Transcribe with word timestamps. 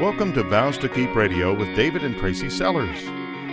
Welcome 0.00 0.34
to 0.34 0.42
Vows 0.42 0.76
to 0.78 0.90
Keep 0.90 1.14
Radio 1.14 1.54
with 1.54 1.74
David 1.74 2.04
and 2.04 2.14
Tracy 2.18 2.50
Sellers. 2.50 3.02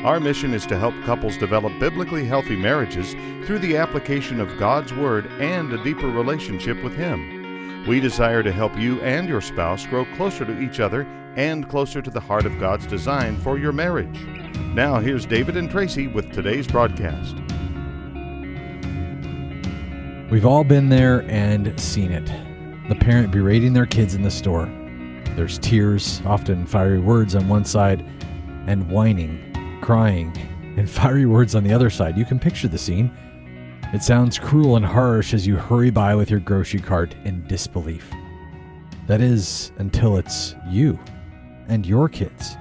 Our 0.04 0.20
mission 0.20 0.54
is 0.54 0.66
to 0.66 0.78
help 0.78 0.94
couples 1.06 1.38
develop 1.38 1.72
biblically 1.80 2.26
healthy 2.26 2.58
marriages 2.58 3.14
through 3.48 3.60
the 3.60 3.78
application 3.78 4.42
of 4.42 4.60
God's 4.60 4.94
Word 4.94 5.28
and 5.40 5.72
a 5.72 5.82
deeper 5.86 6.10
relationship 6.10 6.84
with 6.84 6.98
Him. 6.98 7.86
We 7.88 8.02
desire 8.02 8.44
to 8.44 8.52
help 8.52 8.78
you 8.78 9.00
and 9.04 9.30
your 9.30 9.40
spouse 9.40 9.86
grow 9.86 10.04
closer 10.18 10.44
to 10.44 10.60
each 10.60 10.82
other 10.82 11.04
and 11.38 11.70
closer 11.70 12.02
to 12.02 12.12
the 12.12 12.20
heart 12.20 12.46
of 12.46 12.60
God's 12.60 12.88
design 12.88 13.38
for 13.38 13.58
your 13.58 13.72
marriage. 13.72 14.22
Now, 14.74 15.00
here's 15.00 15.26
David 15.26 15.56
and 15.56 15.72
Tracy 15.72 16.08
with 16.08 16.34
today's 16.34 16.68
broadcast. 16.68 17.38
We've 20.30 20.46
all 20.46 20.66
been 20.66 20.90
there 20.90 21.22
and 21.30 21.80
seen 21.80 22.12
it. 22.12 22.30
The 22.90 22.96
parent 22.96 23.32
berating 23.32 23.72
their 23.72 23.86
kids 23.86 24.14
in 24.14 24.24
the 24.24 24.32
store. 24.32 24.70
There's 25.36 25.58
tears, 25.60 26.22
often 26.26 26.66
fiery 26.66 27.00
words 27.00 27.36
on 27.36 27.48
one 27.48 27.66
side, 27.66 28.02
and 28.68 28.90
whining, 28.90 29.80
crying, 29.82 30.32
and 30.78 30.90
fiery 30.90 31.26
words 31.26 31.56
on 31.56 31.64
the 31.64 31.74
other 31.74 31.90
side. 31.90 32.18
You 32.18 32.26
can 32.26 32.40
picture 32.40 32.68
the 32.68 32.78
scene. 32.78 33.12
It 33.94 34.04
sounds 34.04 34.40
cruel 34.40 34.76
and 34.76 34.86
harsh 34.86 35.34
as 35.34 35.46
you 35.46 35.56
hurry 35.56 35.90
by 35.90 36.16
with 36.16 36.30
your 36.30 36.40
grocery 36.40 36.80
cart 36.80 37.16
in 37.26 37.46
disbelief. 37.48 38.10
That 39.08 39.22
is, 39.22 39.72
until 39.78 40.18
it's 40.18 40.56
you 40.68 41.00
and 41.68 41.86
your 41.86 42.10
kids. 42.10 42.58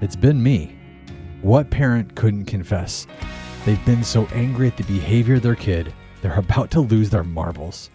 It's 0.00 0.16
been 0.16 0.42
me. 0.42 0.76
What 1.42 1.70
parent 1.70 2.14
couldn't 2.14 2.46
confess? 2.46 3.06
They've 3.64 3.84
been 3.84 4.04
so 4.04 4.26
angry 4.26 4.68
at 4.68 4.76
the 4.76 4.84
behavior 4.84 5.36
of 5.36 5.42
their 5.42 5.54
kid, 5.54 5.92
they're 6.20 6.38
about 6.38 6.70
to 6.72 6.80
lose 6.80 7.10
their 7.10 7.24
marbles. 7.24 7.90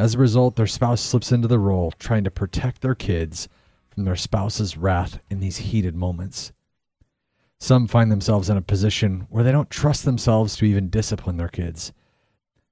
As 0.00 0.14
a 0.14 0.18
result, 0.18 0.56
their 0.56 0.66
spouse 0.66 1.02
slips 1.02 1.30
into 1.30 1.46
the 1.46 1.58
role, 1.58 1.92
trying 1.98 2.24
to 2.24 2.30
protect 2.30 2.80
their 2.80 2.94
kids 2.94 3.50
from 3.90 4.04
their 4.04 4.16
spouse's 4.16 4.78
wrath 4.78 5.18
in 5.28 5.40
these 5.40 5.58
heated 5.58 5.94
moments. 5.94 6.52
Some 7.58 7.86
find 7.86 8.10
themselves 8.10 8.48
in 8.48 8.56
a 8.56 8.62
position 8.62 9.26
where 9.28 9.44
they 9.44 9.52
don't 9.52 9.68
trust 9.68 10.06
themselves 10.06 10.56
to 10.56 10.64
even 10.64 10.88
discipline 10.88 11.36
their 11.36 11.50
kids. 11.50 11.92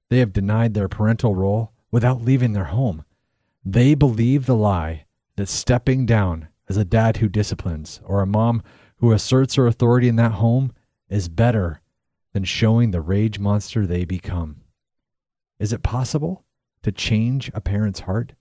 They 0.09 0.17
have 0.17 0.33
denied 0.33 0.73
their 0.73 0.87
parental 0.87 1.35
role 1.35 1.71
without 1.91 2.23
leaving 2.23 2.53
their 2.53 2.63
home. 2.63 3.05
They 3.63 3.93
believe 3.93 4.47
the 4.47 4.55
lie 4.55 5.05
that 5.35 5.49
stepping 5.49 6.07
down 6.07 6.47
as 6.67 6.77
a 6.77 6.83
dad 6.83 7.17
who 7.17 7.29
disciplines 7.29 8.01
or 8.03 8.23
a 8.23 8.25
mom 8.25 8.63
who 8.95 9.11
asserts 9.11 9.53
her 9.53 9.67
authority 9.67 10.07
in 10.07 10.15
that 10.15 10.31
home 10.31 10.71
is 11.09 11.29
better 11.29 11.81
than 12.33 12.43
showing 12.43 12.89
the 12.89 13.01
rage 13.01 13.37
monster 13.37 13.85
they 13.85 14.03
become. 14.03 14.61
Is 15.59 15.71
it 15.71 15.83
possible? 15.83 16.43
To 16.83 16.91
change 16.91 17.51
a 17.53 17.61
parent's 17.61 18.01
heart? 18.01 18.33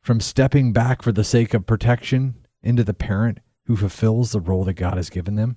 From 0.00 0.20
stepping 0.20 0.72
back 0.72 1.02
for 1.02 1.12
the 1.12 1.24
sake 1.24 1.54
of 1.54 1.66
protection 1.66 2.46
into 2.62 2.84
the 2.84 2.94
parent 2.94 3.38
who 3.64 3.76
fulfills 3.76 4.32
the 4.32 4.40
role 4.40 4.64
that 4.64 4.74
God 4.74 4.96
has 4.96 5.10
given 5.10 5.34
them? 5.34 5.56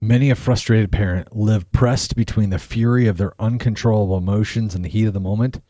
Many 0.00 0.30
a 0.30 0.34
frustrated 0.34 0.90
parent 0.90 1.36
live 1.36 1.70
pressed 1.72 2.16
between 2.16 2.50
the 2.50 2.58
fury 2.58 3.06
of 3.06 3.18
their 3.18 3.34
uncontrollable 3.40 4.16
emotions 4.16 4.74
in 4.74 4.82
the 4.82 4.88
heat 4.88 5.06
of 5.06 5.12
the 5.12 5.20
moment 5.20 5.60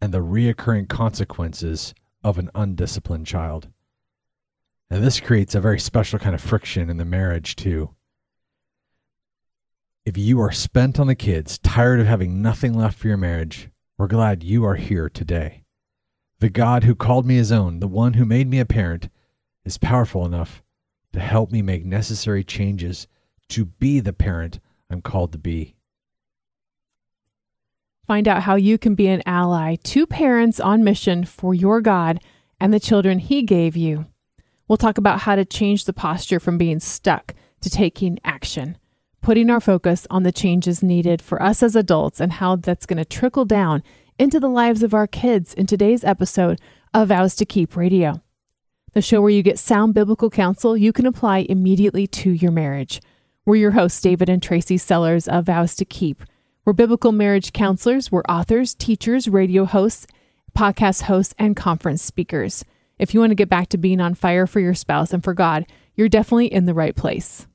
and 0.00 0.12
the 0.14 0.22
reoccurring 0.22 0.88
consequences 0.88 1.94
of 2.22 2.38
an 2.38 2.50
undisciplined 2.54 3.26
child. 3.26 3.68
And 4.88 5.02
this 5.02 5.18
creates 5.18 5.54
a 5.54 5.60
very 5.60 5.80
special 5.80 6.18
kind 6.18 6.34
of 6.34 6.40
friction 6.40 6.88
in 6.88 6.96
the 6.96 7.04
marriage, 7.04 7.56
too. 7.56 7.90
If 10.04 10.16
you 10.16 10.40
are 10.40 10.52
spent 10.52 11.00
on 11.00 11.08
the 11.08 11.16
kids, 11.16 11.58
tired 11.58 11.98
of 11.98 12.06
having 12.06 12.40
nothing 12.40 12.74
left 12.74 12.96
for 12.96 13.08
your 13.08 13.16
marriage, 13.16 13.68
we're 13.98 14.06
glad 14.06 14.42
you 14.42 14.64
are 14.64 14.74
here 14.74 15.08
today. 15.08 15.64
The 16.40 16.50
God 16.50 16.84
who 16.84 16.94
called 16.94 17.24
me 17.24 17.36
his 17.36 17.50
own, 17.50 17.80
the 17.80 17.88
one 17.88 18.14
who 18.14 18.26
made 18.26 18.46
me 18.46 18.58
a 18.58 18.66
parent, 18.66 19.08
is 19.64 19.78
powerful 19.78 20.26
enough 20.26 20.62
to 21.14 21.20
help 21.20 21.50
me 21.50 21.62
make 21.62 21.84
necessary 21.84 22.44
changes 22.44 23.06
to 23.48 23.64
be 23.64 24.00
the 24.00 24.12
parent 24.12 24.60
I'm 24.90 25.00
called 25.00 25.32
to 25.32 25.38
be. 25.38 25.76
Find 28.06 28.28
out 28.28 28.42
how 28.42 28.56
you 28.56 28.76
can 28.76 28.94
be 28.94 29.08
an 29.08 29.22
ally 29.24 29.76
to 29.84 30.06
parents 30.06 30.60
on 30.60 30.84
mission 30.84 31.24
for 31.24 31.54
your 31.54 31.80
God 31.80 32.20
and 32.60 32.72
the 32.72 32.78
children 32.78 33.18
He 33.18 33.42
gave 33.42 33.76
you. 33.76 34.06
We'll 34.68 34.76
talk 34.76 34.98
about 34.98 35.20
how 35.20 35.36
to 35.36 35.44
change 35.44 35.86
the 35.86 35.94
posture 35.94 36.38
from 36.38 36.58
being 36.58 36.80
stuck 36.80 37.34
to 37.62 37.70
taking 37.70 38.18
action 38.24 38.76
putting 39.26 39.50
our 39.50 39.60
focus 39.60 40.06
on 40.08 40.22
the 40.22 40.30
changes 40.30 40.84
needed 40.84 41.20
for 41.20 41.42
us 41.42 41.60
as 41.60 41.74
adults 41.74 42.20
and 42.20 42.34
how 42.34 42.54
that's 42.54 42.86
going 42.86 42.96
to 42.96 43.04
trickle 43.04 43.44
down 43.44 43.82
into 44.20 44.38
the 44.38 44.48
lives 44.48 44.84
of 44.84 44.94
our 44.94 45.08
kids 45.08 45.52
in 45.52 45.66
today's 45.66 46.04
episode 46.04 46.60
of 46.94 47.08
Vows 47.08 47.34
to 47.34 47.44
Keep 47.44 47.74
Radio, 47.74 48.22
the 48.92 49.02
show 49.02 49.20
where 49.20 49.30
you 49.32 49.42
get 49.42 49.58
sound 49.58 49.94
biblical 49.94 50.30
counsel 50.30 50.76
you 50.76 50.92
can 50.92 51.06
apply 51.06 51.38
immediately 51.48 52.06
to 52.06 52.30
your 52.30 52.52
marriage. 52.52 53.02
We're 53.44 53.56
your 53.56 53.72
hosts, 53.72 54.00
David 54.00 54.28
and 54.28 54.40
Tracy 54.40 54.78
Sellers 54.78 55.26
of 55.26 55.46
Vows 55.46 55.74
to 55.74 55.84
Keep. 55.84 56.22
We're 56.64 56.72
biblical 56.72 57.10
marriage 57.10 57.52
counselors, 57.52 58.12
we're 58.12 58.22
authors, 58.28 58.76
teachers, 58.76 59.26
radio 59.26 59.64
hosts, 59.64 60.06
podcast 60.56 61.02
hosts, 61.02 61.34
and 61.36 61.56
conference 61.56 62.00
speakers. 62.00 62.64
If 63.00 63.12
you 63.12 63.18
want 63.18 63.32
to 63.32 63.34
get 63.34 63.48
back 63.48 63.70
to 63.70 63.76
being 63.76 64.00
on 64.00 64.14
fire 64.14 64.46
for 64.46 64.60
your 64.60 64.74
spouse 64.74 65.12
and 65.12 65.24
for 65.24 65.34
God, 65.34 65.66
you're 65.96 66.08
definitely 66.08 66.46
in 66.46 66.66
the 66.66 66.74
right 66.74 66.94
place. 66.94 67.48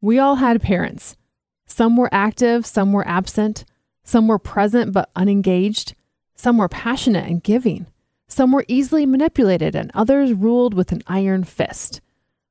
We 0.00 0.18
all 0.18 0.36
had 0.36 0.62
parents. 0.62 1.16
Some 1.66 1.96
were 1.96 2.12
active, 2.12 2.64
some 2.66 2.92
were 2.92 3.06
absent, 3.06 3.64
some 4.04 4.28
were 4.28 4.38
present 4.38 4.92
but 4.92 5.10
unengaged, 5.16 5.94
some 6.34 6.58
were 6.58 6.68
passionate 6.68 7.28
and 7.28 7.42
giving, 7.42 7.86
some 8.28 8.52
were 8.52 8.64
easily 8.68 9.06
manipulated, 9.06 9.74
and 9.74 9.90
others 9.94 10.32
ruled 10.32 10.74
with 10.74 10.92
an 10.92 11.02
iron 11.06 11.44
fist. 11.44 12.00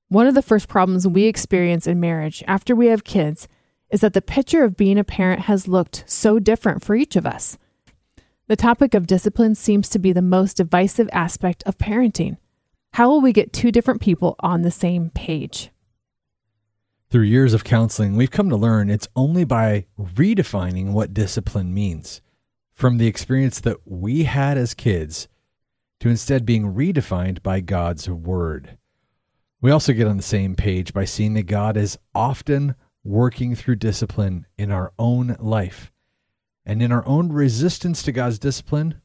One 0.09 0.27
of 0.27 0.35
the 0.35 0.41
first 0.41 0.67
problems 0.67 1.07
we 1.07 1.25
experience 1.25 1.87
in 1.87 1.99
marriage 1.99 2.43
after 2.47 2.75
we 2.75 2.87
have 2.87 3.03
kids 3.03 3.47
is 3.89 4.01
that 4.01 4.13
the 4.13 4.21
picture 4.21 4.63
of 4.63 4.77
being 4.77 4.97
a 4.97 5.03
parent 5.03 5.41
has 5.41 5.67
looked 5.67 6.03
so 6.07 6.39
different 6.39 6.83
for 6.83 6.95
each 6.95 7.15
of 7.15 7.25
us. 7.25 7.57
The 8.47 8.55
topic 8.55 8.93
of 8.93 9.07
discipline 9.07 9.55
seems 9.55 9.89
to 9.89 9.99
be 9.99 10.13
the 10.13 10.21
most 10.21 10.57
divisive 10.57 11.09
aspect 11.11 11.63
of 11.65 11.77
parenting. 11.77 12.37
How 12.93 13.09
will 13.09 13.21
we 13.21 13.33
get 13.33 13.53
two 13.53 13.71
different 13.71 14.01
people 14.01 14.35
on 14.39 14.61
the 14.61 14.71
same 14.71 15.09
page? 15.11 15.71
Through 17.15 17.23
years 17.23 17.53
of 17.53 17.63
counseling, 17.63 18.17
we've 18.17 18.29
come 18.29 18.49
to 18.49 18.57
learn 18.57 18.89
it's 18.89 19.07
only 19.15 19.45
by 19.45 19.85
redefining 19.97 20.91
what 20.91 21.13
discipline 21.13 21.73
means 21.73 22.21
from 22.73 22.97
the 22.97 23.07
experience 23.07 23.61
that 23.61 23.77
we 23.85 24.25
had 24.25 24.57
as 24.57 24.73
kids 24.73 25.29
to 26.01 26.09
instead 26.09 26.45
being 26.45 26.73
redefined 26.73 27.41
by 27.41 27.61
God's 27.61 28.09
word. 28.09 28.77
We 29.61 29.71
also 29.71 29.93
get 29.93 30.07
on 30.07 30.17
the 30.17 30.23
same 30.23 30.55
page 30.55 30.91
by 30.91 31.05
seeing 31.05 31.35
that 31.35 31.43
God 31.43 31.77
is 31.77 31.97
often 32.13 32.75
working 33.05 33.55
through 33.55 33.77
discipline 33.77 34.45
in 34.57 34.69
our 34.69 34.91
own 34.99 35.37
life. 35.39 35.93
And 36.65 36.81
in 36.81 36.91
our 36.91 37.07
own 37.07 37.31
resistance 37.31 38.03
to 38.03 38.11
God's 38.11 38.39
discipline, 38.39 38.99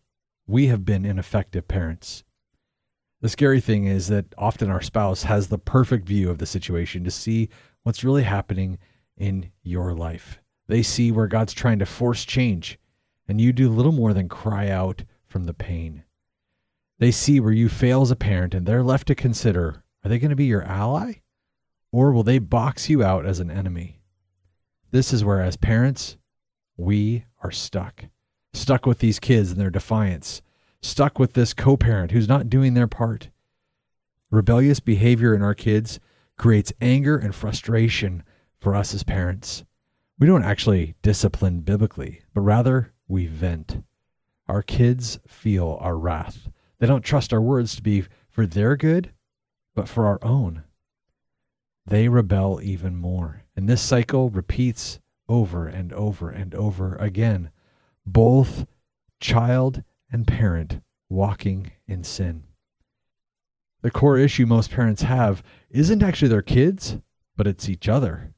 we 0.48 0.66
have 0.66 0.84
been 0.84 1.06
ineffective 1.06 1.69
parents. 1.69 2.25
The 3.21 3.28
scary 3.28 3.60
thing 3.60 3.84
is 3.84 4.09
that 4.09 4.34
often 4.37 4.69
our 4.69 4.81
spouse 4.81 5.22
has 5.22 5.47
the 5.47 5.59
perfect 5.59 6.09
view 6.09 6.28
of 6.28 6.38
the 6.38 6.47
situation 6.47 7.04
to 7.04 7.10
see 7.12 7.50
what's 7.82 8.04
really 8.04 8.22
happening 8.22 8.78
in 9.16 9.50
your 9.62 9.92
life. 9.94 10.41
They 10.66 10.82
see 10.82 11.10
where 11.10 11.26
God's 11.26 11.52
trying 11.52 11.78
to 11.80 11.86
force 11.86 12.24
change, 12.24 12.78
and 13.26 13.41
you 13.41 13.52
do 13.52 13.68
little 13.68 13.92
more 13.92 14.14
than 14.14 14.28
cry 14.28 14.68
out 14.68 15.04
from 15.26 15.44
the 15.44 15.54
pain. 15.54 16.04
They 16.98 17.10
see 17.10 17.41
where 17.41 17.52
you 17.52 17.68
fail 17.68 18.02
as 18.02 18.10
a 18.10 18.16
parent, 18.16 18.54
and 18.54 18.66
they're 18.66 18.82
left 18.82 19.06
to 19.08 19.14
consider 19.14 19.82
are 20.02 20.08
they 20.08 20.18
going 20.18 20.30
to 20.30 20.36
be 20.36 20.46
your 20.46 20.62
ally, 20.62 21.14
or 21.92 22.12
will 22.12 22.22
they 22.22 22.38
box 22.38 22.88
you 22.88 23.02
out 23.02 23.26
as 23.26 23.38
an 23.38 23.50
enemy? 23.50 24.00
This 24.91 25.12
is 25.12 25.24
where, 25.24 25.42
as 25.42 25.56
parents, 25.56 26.16
we 26.76 27.24
are 27.42 27.50
stuck. 27.50 28.06
Stuck 28.52 28.86
with 28.86 28.98
these 28.98 29.18
kids 29.18 29.50
and 29.50 29.60
their 29.60 29.70
defiance, 29.70 30.42
stuck 30.80 31.18
with 31.18 31.34
this 31.34 31.53
co 31.53 31.77
parent 31.77 32.12
who's 32.12 32.28
not 32.28 32.48
doing 32.48 32.74
their 32.74 32.88
part. 32.88 33.28
Rebellious 34.30 34.80
behavior 34.80 35.34
in 35.34 35.42
our 35.42 35.54
kids 35.54 36.00
creates 36.41 36.72
anger 36.81 37.19
and 37.19 37.34
frustration 37.34 38.22
for 38.59 38.75
us 38.75 38.95
as 38.95 39.03
parents. 39.03 39.63
We 40.19 40.27
don't 40.27 40.42
actually 40.42 40.95
discipline 41.03 41.60
biblically, 41.60 42.22
but 42.33 42.41
rather 42.41 42.95
we 43.07 43.27
vent. 43.27 43.83
Our 44.48 44.63
kids 44.63 45.19
feel 45.27 45.77
our 45.83 45.98
wrath. 45.98 46.48
They 46.78 46.87
don't 46.87 47.04
trust 47.04 47.34
our 47.34 47.42
words 47.42 47.77
to 47.77 47.83
be 47.83 48.04
for 48.31 48.47
their 48.47 48.75
good, 48.75 49.13
but 49.75 49.87
for 49.87 50.07
our 50.07 50.19
own. 50.22 50.65
They 51.87 52.09
rebel 52.09 52.59
even 52.63 52.97
more. 52.97 53.42
And 53.54 53.69
this 53.69 53.83
cycle 53.83 54.31
repeats 54.31 54.98
over 55.28 55.66
and 55.66 55.92
over 55.92 56.31
and 56.31 56.54
over 56.54 56.97
again. 56.97 57.51
Both 58.07 58.65
child 59.21 59.83
and 60.10 60.27
parent 60.27 60.81
walking 61.10 61.72
in 61.87 62.03
sin. 62.03 62.45
The 63.82 63.91
core 63.91 64.18
issue 64.18 64.47
most 64.47 64.71
parents 64.71 65.03
have 65.03 65.42
isn't 65.71 66.03
actually 66.03 66.28
their 66.28 66.42
kids, 66.42 66.98
but 67.36 67.47
it's 67.47 67.68
each 67.68 67.88
other. 67.88 68.34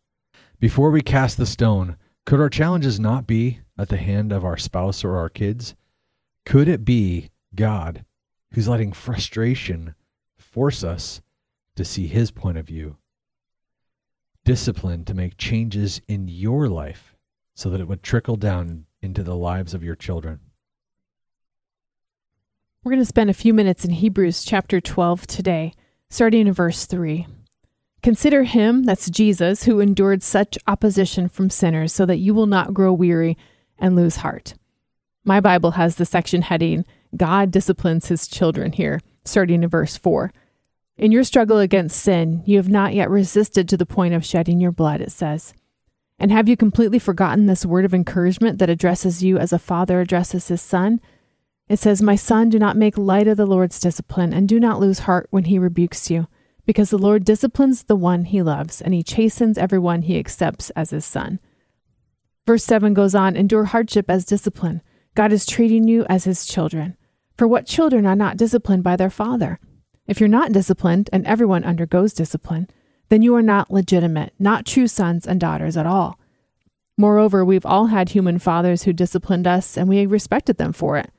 Before 0.61 0.91
we 0.91 1.03
cast 1.03 1.37
the 1.37 1.47
stone, 1.47 1.97
could 2.25 2.41
our 2.41 2.49
challenges 2.49 3.01
not 3.01 3.27
be 3.27 3.61
at 3.77 3.89
the 3.89 3.97
hand 3.97 4.33
of 4.33 4.45
our 4.45 4.57
spouse 4.57 5.03
or 5.03 5.17
our 5.17 5.29
kids? 5.29 5.75
Could 6.47 6.69
it 6.69 6.85
be 6.85 7.31
God 7.55 8.05
who's 8.53 8.69
letting 8.69 8.93
frustration 8.93 9.95
force 10.37 10.85
us 10.85 11.23
to 11.77 11.85
see 11.85 12.07
his 12.07 12.31
point 12.31 12.59
of 12.59 12.67
view. 12.67 12.97
Discipline 14.45 15.05
to 15.07 15.15
make 15.15 15.37
changes 15.39 16.01
in 16.09 16.29
your 16.29 16.69
life 16.69 17.15
so 17.55 17.71
that 17.71 17.81
it 17.81 17.89
would 17.89 18.03
trickle 18.03 18.37
down 18.37 18.87
into 19.01 19.23
the 19.23 19.37
lives 19.37 19.75
of 19.75 19.83
your 19.83 19.95
children. 19.95 20.41
We're 22.85 22.91
going 22.91 22.99
to 22.99 23.07
spend 23.07 23.31
a 23.31 23.35
few 23.35 23.55
minutes 23.55 23.85
in 23.85 23.93
Hebrews 23.93 24.43
chapter 24.43 24.81
12 24.81 25.29
today, 25.29 25.73
starting 26.11 26.49
in 26.49 26.53
verse 26.53 26.85
3. 26.85 27.29
Consider 28.03 28.43
him, 28.43 28.83
that's 28.83 29.09
Jesus, 29.09 29.63
who 29.63 29.79
endured 29.79 30.25
such 30.25 30.59
opposition 30.67 31.29
from 31.29 31.49
sinners 31.49 31.93
so 31.93 32.05
that 32.07 32.17
you 32.17 32.35
will 32.35 32.47
not 32.47 32.75
grow 32.75 32.93
weary 32.93 33.39
and 33.79 33.95
lose 33.95 34.17
heart. 34.17 34.55
My 35.25 35.39
Bible 35.39 35.71
has 35.71 35.95
the 35.95 36.05
section 36.05 36.43
heading, 36.43 36.85
God 37.17 37.53
disciplines 37.53 38.09
his 38.09 38.27
children 38.27 38.73
here, 38.73 38.99
starting 39.25 39.63
in 39.63 39.69
verse 39.71 39.97
4. 39.97 40.33
In 40.97 41.13
your 41.13 41.23
struggle 41.23 41.59
against 41.59 42.03
sin, 42.03 42.43
you 42.47 42.57
have 42.57 42.69
not 42.69 42.95
yet 42.95 43.09
resisted 43.09 43.69
to 43.69 43.77
the 43.77 43.87
point 43.87 44.13
of 44.13 44.27
shedding 44.27 44.61
your 44.61 44.73
blood, 44.73 45.01
it 45.01 45.13
says. 45.13 45.55
And 46.19 46.33
have 46.33 46.49
you 46.49 46.57
completely 46.57 46.99
forgotten 46.99 47.47
this 47.47 47.65
word 47.65 47.85
of 47.85 47.95
encouragement 47.95 48.59
that 48.59 48.71
addresses 48.71 49.23
you 49.23 49.39
as 49.39 49.53
a 49.53 49.59
father 49.61 50.01
addresses 50.01 50.49
his 50.49 50.61
son? 50.61 51.01
It 51.69 51.79
says, 51.79 52.03
My 52.03 52.17
son, 52.17 52.49
do 52.49 52.59
not 52.59 52.77
make 52.77 52.99
light 52.99 53.29
of 53.29 53.37
the 53.37 53.47
Lord's 53.47 53.79
discipline, 53.81 54.33
and 54.33 54.49
do 54.49 54.59
not 54.59 54.81
lose 54.81 55.01
heart 55.01 55.27
when 55.31 55.45
he 55.45 55.59
rebukes 55.59 56.11
you, 56.11 56.27
because 56.67 56.91
the 56.91 56.99
Lord 56.99 57.25
disciplines 57.25 57.85
the 57.85 57.97
one 57.97 58.25
he 58.25 58.43
loves, 58.43 58.81
and 58.81 58.93
he 58.93 59.03
chastens 59.03 59.57
everyone 59.57 60.03
he 60.03 60.19
accepts 60.19 60.71
as 60.71 60.91
his 60.91 61.05
son. 61.05 61.41
Verse 62.47 62.65
7 62.65 62.95
goes 62.95 63.15
on 63.15 63.37
Endure 63.37 63.67
hardship 63.67 64.11
as 64.11 64.25
discipline. 64.25 64.83
God 65.15 65.33
is 65.33 65.47
treating 65.47 65.87
you 65.87 66.05
as 66.09 66.25
his 66.25 66.47
children. 66.47 66.97
For 67.37 67.47
what 67.47 67.67
children 67.67 68.07
are 68.07 68.17
not 68.17 68.37
disciplined 68.37 68.83
by 68.83 68.97
their 68.97 69.11
father? 69.11 69.59
If 70.07 70.21
you're 70.21 70.29
not 70.29 70.53
disciplined, 70.53 71.09
and 71.13 71.25
everyone 71.27 71.65
undergoes 71.65 72.13
discipline, 72.13 72.69
then 73.09 73.23
you 73.23 73.35
are 73.37 73.43
not 73.43 73.71
legitimate, 73.71 74.33
not 74.39 74.67
true 74.67 74.89
sons 74.89 75.27
and 75.27 75.41
daughters 75.41 75.77
at 75.77 75.87
all. 75.87 76.19
Moreover, 76.99 77.45
we've 77.45 77.67
all 77.67 77.87
had 77.87 78.11
human 78.11 78.39
fathers 78.39 78.83
who 78.83 78.93
disciplined 78.93 79.47
us, 79.47 79.77
and 79.77 79.89
we 79.89 80.05
respected 80.07 80.59
them 80.59 80.73
for 80.73 80.99
it 80.99 81.11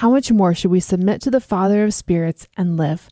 how 0.00 0.08
much 0.08 0.32
more 0.32 0.54
should 0.54 0.70
we 0.70 0.80
submit 0.80 1.20
to 1.20 1.30
the 1.30 1.42
Father 1.42 1.84
of 1.84 1.92
spirits 1.92 2.48
and 2.56 2.78
live? 2.78 3.10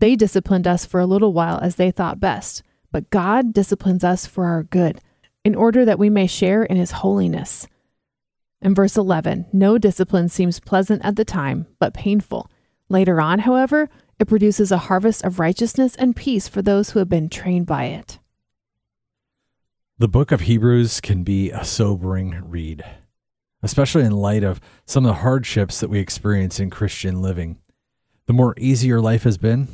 They 0.00 0.16
disciplined 0.16 0.66
us 0.66 0.84
for 0.84 0.98
a 0.98 1.06
little 1.06 1.32
while 1.32 1.60
as 1.62 1.76
they 1.76 1.92
thought 1.92 2.18
best, 2.18 2.64
but 2.90 3.08
God 3.10 3.52
disciplines 3.52 4.02
us 4.02 4.26
for 4.26 4.46
our 4.46 4.64
good, 4.64 5.00
in 5.44 5.54
order 5.54 5.84
that 5.84 6.00
we 6.00 6.10
may 6.10 6.26
share 6.26 6.64
in 6.64 6.76
his 6.76 6.90
holiness. 6.90 7.68
In 8.60 8.74
verse 8.74 8.96
11, 8.96 9.46
no 9.52 9.78
discipline 9.78 10.28
seems 10.28 10.58
pleasant 10.58 11.04
at 11.04 11.14
the 11.14 11.24
time, 11.24 11.68
but 11.78 11.94
painful. 11.94 12.50
Later 12.88 13.20
on, 13.20 13.38
however, 13.38 13.88
it 14.18 14.26
produces 14.26 14.72
a 14.72 14.78
harvest 14.78 15.24
of 15.24 15.38
righteousness 15.38 15.94
and 15.94 16.16
peace 16.16 16.48
for 16.48 16.62
those 16.62 16.90
who 16.90 16.98
have 16.98 17.08
been 17.08 17.28
trained 17.28 17.66
by 17.66 17.84
it. 17.84 18.18
The 19.98 20.08
book 20.08 20.32
of 20.32 20.40
Hebrews 20.40 21.00
can 21.00 21.22
be 21.22 21.52
a 21.52 21.64
sobering 21.64 22.42
read 22.42 22.84
especially 23.62 24.04
in 24.04 24.12
light 24.12 24.44
of 24.44 24.60
some 24.86 25.04
of 25.04 25.08
the 25.08 25.22
hardships 25.22 25.80
that 25.80 25.90
we 25.90 25.98
experience 25.98 26.60
in 26.60 26.70
Christian 26.70 27.20
living. 27.20 27.58
The 28.26 28.32
more 28.32 28.54
easy 28.58 28.88
your 28.88 29.00
life 29.00 29.24
has 29.24 29.38
been, 29.38 29.68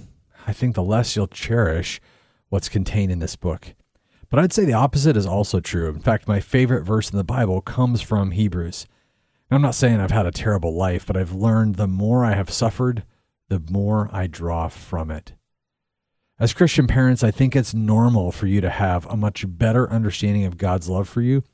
I 0.47 0.53
think 0.53 0.75
the 0.75 0.83
less 0.83 1.17
you'll 1.17 1.27
cherish 1.27 2.01
what's 2.49 2.69
contained 2.69 3.13
in 3.13 3.19
this 3.19 3.37
book. 3.37 3.75
But 4.31 4.39
I'd 4.39 4.53
say 4.53 4.65
the 4.65 4.73
opposite 4.73 5.17
is 5.17 5.27
also 5.27 5.61
true. 5.61 5.89
In 5.89 6.01
fact, 6.01 6.29
my 6.29 6.41
favorite 6.41 6.85
verse 6.85 7.11
in 7.11 7.19
the 7.19 7.25
Bible 7.25 7.61
comes 7.61 8.01
from 8.01 8.31
Hebrews. 8.31 8.87
I'm 9.51 9.63
not 9.63 9.75
saying 9.75 10.01
I've 10.01 10.11
had 10.11 10.27
a 10.27 10.33
terrible 10.33 10.75
life, 10.75 11.07
but 11.07 11.17
I've 11.17 11.33
learned 11.33 11.77
the 11.77 11.87
more 11.87 12.25
I 12.25 12.35
have 12.35 12.51
suffered, 12.51 13.05
the 13.49 13.63
more 13.71 14.09
I 14.13 14.27
draw 14.27 14.69
from 14.69 15.11
it. 15.11 15.35
As 16.39 16.53
Christian 16.53 16.89
parents, 16.89 17.23
I 17.23 17.31
think 17.31 17.55
it's 17.55 17.75
normal 17.75 18.33
for 18.33 18.47
you 18.47 18.61
to 18.61 18.71
have 18.71 19.07
a 19.07 19.17
much 19.17 19.45
better 19.47 19.89
understanding 19.91 20.45
of 20.45 20.59
God's 20.59 20.89
love 20.89 21.09
for 21.09 21.23
you 21.23 21.45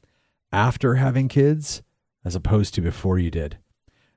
after 0.53 0.95
having 0.95 1.29
kids 1.29 1.83
as 2.25 2.35
opposed 2.35 2.75
to 2.75 2.81
before 2.81 3.19
you 3.19 3.31
did. 3.31 3.59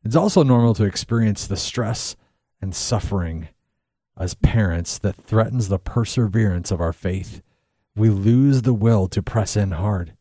It's 0.03 0.15
also 0.15 0.43
normal 0.43 0.73
to 0.75 0.83
experience 0.83 1.47
the 1.47 1.57
stress 1.57 2.15
and 2.61 2.75
suffering 2.75 3.47
as 4.17 4.33
parents 4.35 4.97
that 4.99 5.15
threatens 5.15 5.69
the 5.69 5.79
perseverance 5.79 6.71
of 6.71 6.81
our 6.81 6.93
faith. 6.93 7.41
We 7.95 8.09
lose 8.09 8.63
the 8.63 8.73
will 8.73 9.07
to 9.07 9.23
press 9.23 9.55
in 9.55 9.71
hard. 9.71 10.15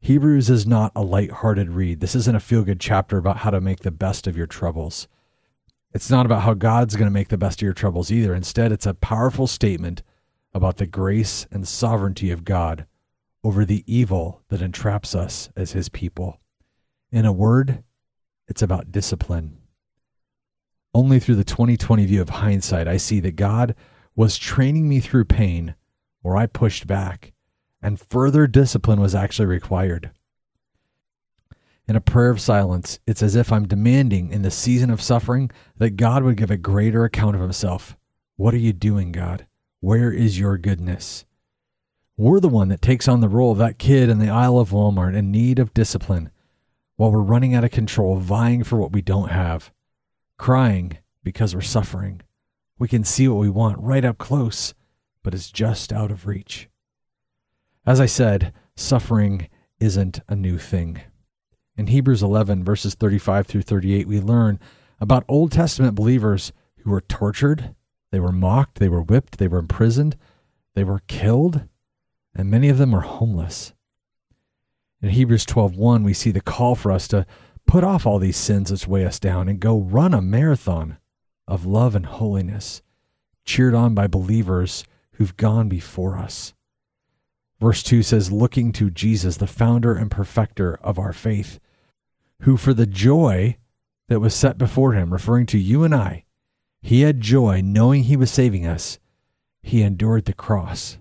Hebrews 0.00 0.48
is 0.48 0.66
not 0.66 0.92
a 0.94 1.02
light-hearted 1.02 1.70
read. 1.70 2.00
This 2.00 2.14
isn't 2.14 2.36
a 2.36 2.40
feel-good 2.40 2.78
chapter 2.78 3.18
about 3.18 3.38
how 3.38 3.50
to 3.50 3.60
make 3.60 3.80
the 3.80 3.90
best 3.90 4.26
of 4.26 4.36
your 4.36 4.46
troubles. 4.46 5.08
It's 5.92 6.10
not 6.10 6.26
about 6.26 6.42
how 6.42 6.54
God's 6.54 6.94
going 6.94 7.06
to 7.06 7.14
make 7.14 7.28
the 7.28 7.38
best 7.38 7.60
of 7.60 7.64
your 7.64 7.72
troubles 7.72 8.12
either. 8.12 8.34
Instead, 8.34 8.70
it's 8.70 8.86
a 8.86 8.94
powerful 8.94 9.46
statement 9.46 10.02
about 10.54 10.76
the 10.76 10.86
grace 10.86 11.46
and 11.50 11.66
sovereignty 11.66 12.30
of 12.30 12.44
God 12.44 12.86
over 13.42 13.64
the 13.64 13.82
evil 13.86 14.42
that 14.48 14.62
entraps 14.62 15.14
us 15.14 15.48
as 15.56 15.72
his 15.72 15.88
people. 15.88 16.38
In 17.16 17.24
a 17.24 17.32
word, 17.32 17.82
it's 18.46 18.60
about 18.60 18.92
discipline. 18.92 19.56
Only 20.92 21.18
through 21.18 21.36
the 21.36 21.44
2020 21.44 22.04
view 22.04 22.20
of 22.20 22.28
hindsight, 22.28 22.86
I 22.86 22.98
see 22.98 23.20
that 23.20 23.36
God 23.36 23.74
was 24.14 24.36
training 24.36 24.86
me 24.86 25.00
through 25.00 25.24
pain 25.24 25.76
where 26.20 26.36
I 26.36 26.44
pushed 26.44 26.86
back, 26.86 27.32
and 27.80 27.98
further 27.98 28.46
discipline 28.46 29.00
was 29.00 29.14
actually 29.14 29.46
required. 29.46 30.10
In 31.88 31.96
a 31.96 32.02
prayer 32.02 32.28
of 32.28 32.38
silence, 32.38 32.98
it's 33.06 33.22
as 33.22 33.34
if 33.34 33.50
I'm 33.50 33.66
demanding 33.66 34.30
in 34.30 34.42
the 34.42 34.50
season 34.50 34.90
of 34.90 35.00
suffering 35.00 35.50
that 35.78 35.96
God 35.96 36.22
would 36.22 36.36
give 36.36 36.50
a 36.50 36.58
greater 36.58 37.04
account 37.04 37.34
of 37.34 37.40
himself. 37.40 37.96
What 38.36 38.52
are 38.52 38.58
you 38.58 38.74
doing, 38.74 39.10
God? 39.10 39.46
Where 39.80 40.12
is 40.12 40.38
your 40.38 40.58
goodness? 40.58 41.24
We're 42.18 42.40
the 42.40 42.48
one 42.50 42.68
that 42.68 42.82
takes 42.82 43.08
on 43.08 43.22
the 43.22 43.30
role 43.30 43.52
of 43.52 43.58
that 43.58 43.78
kid 43.78 44.10
in 44.10 44.18
the 44.18 44.28
aisle 44.28 44.58
of 44.58 44.68
Walmart 44.68 45.16
in 45.16 45.30
need 45.30 45.58
of 45.58 45.72
discipline 45.72 46.30
while 46.96 47.10
we're 47.10 47.20
running 47.20 47.54
out 47.54 47.64
of 47.64 47.70
control, 47.70 48.16
vying 48.16 48.64
for 48.64 48.76
what 48.76 48.92
we 48.92 49.02
don't 49.02 49.30
have, 49.30 49.72
crying 50.38 50.98
because 51.22 51.54
we're 51.54 51.60
suffering. 51.60 52.22
We 52.78 52.88
can 52.88 53.04
see 53.04 53.28
what 53.28 53.40
we 53.40 53.50
want 53.50 53.78
right 53.78 54.04
up 54.04 54.18
close, 54.18 54.74
but 55.22 55.34
it's 55.34 55.50
just 55.50 55.92
out 55.92 56.10
of 56.10 56.26
reach. 56.26 56.68
As 57.86 58.00
I 58.00 58.06
said, 58.06 58.52
suffering 58.74 59.48
isn't 59.78 60.20
a 60.28 60.34
new 60.34 60.58
thing. 60.58 61.00
In 61.76 61.88
Hebrews 61.88 62.22
11, 62.22 62.64
verses 62.64 62.94
35 62.94 63.46
through 63.46 63.62
38, 63.62 64.08
we 64.08 64.20
learn 64.20 64.58
about 64.98 65.24
Old 65.28 65.52
Testament 65.52 65.94
believers 65.94 66.52
who 66.78 66.90
were 66.90 67.02
tortured, 67.02 67.74
they 68.10 68.20
were 68.20 68.32
mocked, 68.32 68.78
they 68.78 68.88
were 68.88 69.02
whipped, 69.02 69.38
they 69.38 69.48
were 69.48 69.58
imprisoned, 69.58 70.16
they 70.74 70.84
were 70.84 71.02
killed, 71.06 71.68
and 72.34 72.50
many 72.50 72.68
of 72.68 72.78
them 72.78 72.92
were 72.92 73.00
homeless. 73.00 73.74
In 75.02 75.10
Hebrews 75.10 75.44
12:1, 75.46 76.04
we 76.04 76.14
see 76.14 76.30
the 76.30 76.40
call 76.40 76.74
for 76.74 76.90
us 76.90 77.06
to 77.08 77.26
put 77.66 77.84
off 77.84 78.06
all 78.06 78.18
these 78.18 78.36
sins 78.36 78.70
that 78.70 78.88
weigh 78.88 79.04
us 79.04 79.18
down 79.18 79.48
and 79.48 79.60
go 79.60 79.78
run 79.78 80.14
a 80.14 80.22
marathon 80.22 80.98
of 81.46 81.66
love 81.66 81.94
and 81.94 82.06
holiness, 82.06 82.82
cheered 83.44 83.74
on 83.74 83.94
by 83.94 84.06
believers 84.06 84.84
who've 85.12 85.36
gone 85.36 85.68
before 85.68 86.16
us. 86.16 86.54
Verse 87.60 87.82
2 87.82 88.02
says, 88.02 88.30
looking 88.30 88.72
to 88.72 88.90
Jesus, 88.90 89.38
the 89.38 89.46
founder 89.46 89.94
and 89.94 90.10
perfecter 90.10 90.78
of 90.82 90.98
our 90.98 91.12
faith, 91.12 91.58
who 92.42 92.56
for 92.56 92.74
the 92.74 92.86
joy 92.86 93.56
that 94.08 94.20
was 94.20 94.34
set 94.34 94.58
before 94.58 94.92
him, 94.92 95.12
referring 95.12 95.46
to 95.46 95.58
you 95.58 95.82
and 95.82 95.94
I, 95.94 96.24
he 96.82 97.00
had 97.00 97.20
joy 97.20 97.62
knowing 97.64 98.04
he 98.04 98.16
was 98.16 98.30
saving 98.30 98.66
us. 98.66 98.98
He 99.62 99.82
endured 99.82 100.26
the 100.26 100.32
cross. 100.32 100.98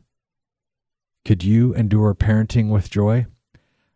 Could 1.25 1.43
you 1.43 1.73
endure 1.73 2.15
parenting 2.15 2.69
with 2.69 2.89
joy? 2.89 3.27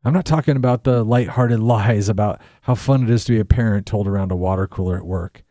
I'm 0.04 0.14
not 0.14 0.26
talking 0.26 0.56
about 0.56 0.84
the 0.84 1.04
light-hearted 1.04 1.60
lies 1.62 2.10
about 2.10 2.42
how 2.62 2.76
fun 2.76 3.04
it 3.04 3.10
is 3.10 3.26
to 3.26 3.34
be 3.34 3.40
a 3.40 3.46
parent 3.46 3.86
told 3.86 4.08
around 4.08 4.32
a 4.32 4.36
water 4.36 4.68
cooler 4.68 4.98
at 4.98 5.06
work. 5.06 5.44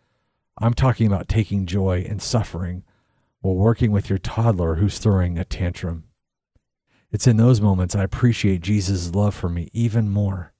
I'm 0.59 0.75
talking 0.75 1.07
about 1.07 1.29
taking 1.29 1.67
joy 1.67 2.03
in 2.03 2.19
suffering 2.19 2.83
while 3.41 3.55
working 3.55 3.93
with 3.93 4.09
your 4.11 4.19
toddler 4.19 4.77
who's 4.77 4.99
throwing 4.99 5.39
a 5.39 5.45
tantrum. 5.45 6.05
It's 7.11 7.27
in 7.27 7.37
those 7.37 7.61
moments 7.61 7.95
I 7.95 8.03
appreciate 8.03 8.61
Jesus' 8.61 9.15
love 9.15 9.35
for 9.35 9.49
me 9.49 9.69
even 9.73 10.11
more. 10.11 10.53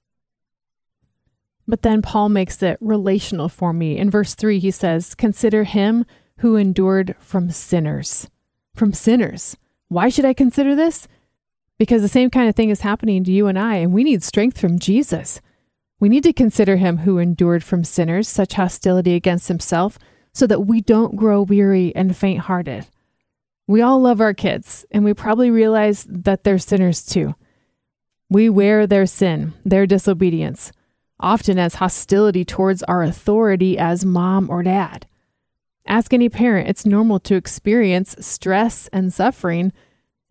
But 1.67 1.83
then 1.83 2.01
Paul 2.01 2.29
makes 2.29 2.63
it 2.63 2.77
relational 2.81 3.49
for 3.49 3.73
me. 3.73 3.97
In 3.97 4.09
verse 4.09 4.33
3, 4.33 4.57
he 4.57 4.71
says, 4.71 5.13
Consider 5.13 5.65
him 5.65 6.05
who 6.37 6.55
endured 6.55 7.15
from 7.19 7.51
sinners. 7.51 8.27
From 8.73 8.93
sinners. 8.93 9.55
Why 9.87 10.09
should 10.09 10.25
I 10.25 10.33
consider 10.33 10.75
this? 10.75 11.07
Because 11.79 12.03
the 12.03 12.07
same 12.07 12.29
kind 12.29 12.47
of 12.47 12.55
thing 12.55 12.69
is 12.69 12.81
happening 12.81 13.23
to 13.23 13.31
you 13.31 13.47
and 13.47 13.57
I, 13.57 13.77
and 13.77 13.91
we 13.91 14.03
need 14.03 14.21
strength 14.21 14.59
from 14.59 14.77
Jesus. 14.77 15.41
We 15.99 16.09
need 16.09 16.23
to 16.23 16.33
consider 16.33 16.75
him 16.75 16.97
who 16.97 17.17
endured 17.17 17.63
from 17.63 17.83
sinners 17.83 18.27
such 18.27 18.53
hostility 18.53 19.15
against 19.15 19.47
himself 19.47 19.97
so 20.33 20.45
that 20.45 20.67
we 20.67 20.81
don't 20.81 21.15
grow 21.15 21.41
weary 21.41 21.95
and 21.95 22.15
faint 22.15 22.41
hearted. 22.41 22.85
We 23.65 23.81
all 23.81 23.99
love 24.01 24.19
our 24.19 24.33
kids, 24.33 24.85
and 24.91 25.03
we 25.03 25.13
probably 25.13 25.49
realize 25.49 26.05
that 26.09 26.43
they're 26.43 26.59
sinners 26.59 27.05
too. 27.05 27.35
We 28.29 28.49
wear 28.49 28.85
their 28.85 29.05
sin, 29.05 29.53
their 29.65 29.87
disobedience, 29.87 30.71
often 31.19 31.57
as 31.57 31.75
hostility 31.75 32.43
towards 32.43 32.83
our 32.83 33.03
authority 33.03 33.77
as 33.77 34.05
mom 34.05 34.49
or 34.49 34.63
dad. 34.63 35.07
Ask 35.87 36.13
any 36.13 36.29
parent, 36.29 36.67
it's 36.69 36.85
normal 36.85 37.19
to 37.21 37.35
experience 37.35 38.15
stress 38.19 38.87
and 38.89 39.13
suffering, 39.13 39.71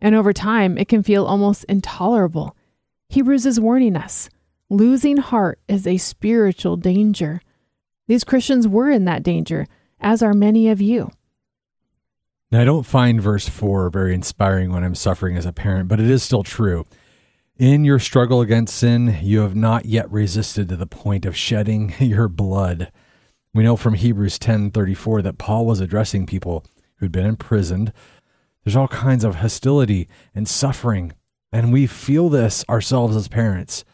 and 0.00 0.14
over 0.14 0.32
time, 0.32 0.78
it 0.78 0.88
can 0.88 1.02
feel 1.02 1.24
almost 1.24 1.64
intolerable. 1.64 2.56
Hebrews 3.08 3.46
is 3.46 3.60
warning 3.60 3.96
us 3.96 4.28
losing 4.70 5.16
heart 5.16 5.58
is 5.66 5.86
a 5.86 5.96
spiritual 5.96 6.76
danger. 6.76 7.40
These 8.06 8.24
Christians 8.24 8.68
were 8.68 8.90
in 8.90 9.04
that 9.06 9.22
danger, 9.22 9.66
as 10.00 10.22
are 10.22 10.34
many 10.34 10.68
of 10.68 10.80
you. 10.80 11.10
Now, 12.50 12.62
I 12.62 12.64
don't 12.64 12.86
find 12.86 13.20
verse 13.20 13.48
4 13.48 13.90
very 13.90 14.14
inspiring 14.14 14.72
when 14.72 14.84
I'm 14.84 14.94
suffering 14.94 15.36
as 15.36 15.46
a 15.46 15.52
parent, 15.52 15.88
but 15.88 16.00
it 16.00 16.10
is 16.10 16.22
still 16.22 16.42
true. 16.42 16.86
In 17.58 17.84
your 17.84 17.98
struggle 17.98 18.40
against 18.40 18.76
sin, 18.76 19.18
you 19.20 19.40
have 19.40 19.56
not 19.56 19.84
yet 19.84 20.10
resisted 20.10 20.68
to 20.68 20.76
the 20.76 20.86
point 20.86 21.26
of 21.26 21.36
shedding 21.36 21.92
your 21.98 22.28
blood. 22.28 22.92
We 23.52 23.64
know 23.64 23.76
from 23.76 23.94
Hebrews 23.94 24.38
10:34 24.38 25.22
that 25.22 25.38
Paul 25.38 25.66
was 25.66 25.80
addressing 25.80 26.26
people 26.26 26.64
who'd 26.96 27.12
been 27.12 27.26
imprisoned. 27.26 27.92
There's 28.64 28.76
all 28.76 28.88
kinds 28.88 29.24
of 29.24 29.36
hostility 29.36 30.08
and 30.34 30.48
suffering, 30.48 31.12
and 31.52 31.72
we 31.72 31.86
feel 31.86 32.28
this 32.28 32.64
ourselves 32.68 33.16
as 33.16 33.28
parents. 33.28 33.84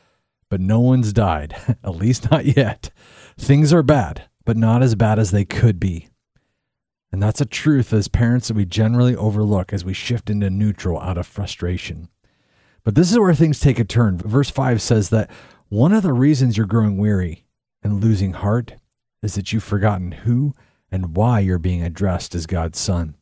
But 0.50 0.60
no 0.60 0.80
one's 0.80 1.12
died, 1.12 1.56
at 1.84 1.96
least 1.96 2.30
not 2.30 2.44
yet. 2.56 2.90
Things 3.38 3.72
are 3.72 3.82
bad, 3.82 4.28
but 4.44 4.56
not 4.56 4.82
as 4.82 4.94
bad 4.94 5.18
as 5.18 5.30
they 5.30 5.44
could 5.44 5.80
be. 5.80 6.08
And 7.12 7.22
that's 7.22 7.40
a 7.40 7.46
truth 7.46 7.92
as 7.92 8.08
parents 8.08 8.48
that 8.48 8.56
we 8.56 8.64
generally 8.64 9.14
overlook 9.14 9.72
as 9.72 9.84
we 9.84 9.94
shift 9.94 10.28
into 10.28 10.50
neutral 10.50 10.98
out 10.98 11.16
of 11.16 11.26
frustration. 11.26 12.08
But 12.82 12.96
this 12.96 13.10
is 13.10 13.18
where 13.18 13.34
things 13.34 13.60
take 13.60 13.78
a 13.78 13.84
turn. 13.84 14.18
Verse 14.18 14.50
5 14.50 14.82
says 14.82 15.10
that 15.10 15.30
one 15.68 15.92
of 15.92 16.02
the 16.02 16.12
reasons 16.12 16.56
you're 16.56 16.66
growing 16.66 16.98
weary 16.98 17.46
and 17.82 18.02
losing 18.02 18.32
heart 18.32 18.74
is 19.22 19.34
that 19.36 19.52
you've 19.52 19.64
forgotten 19.64 20.12
who 20.12 20.54
and 20.90 21.16
why 21.16 21.40
you're 21.40 21.58
being 21.58 21.82
addressed 21.82 22.34
as 22.34 22.46
God's 22.46 22.78
son. 22.78 23.16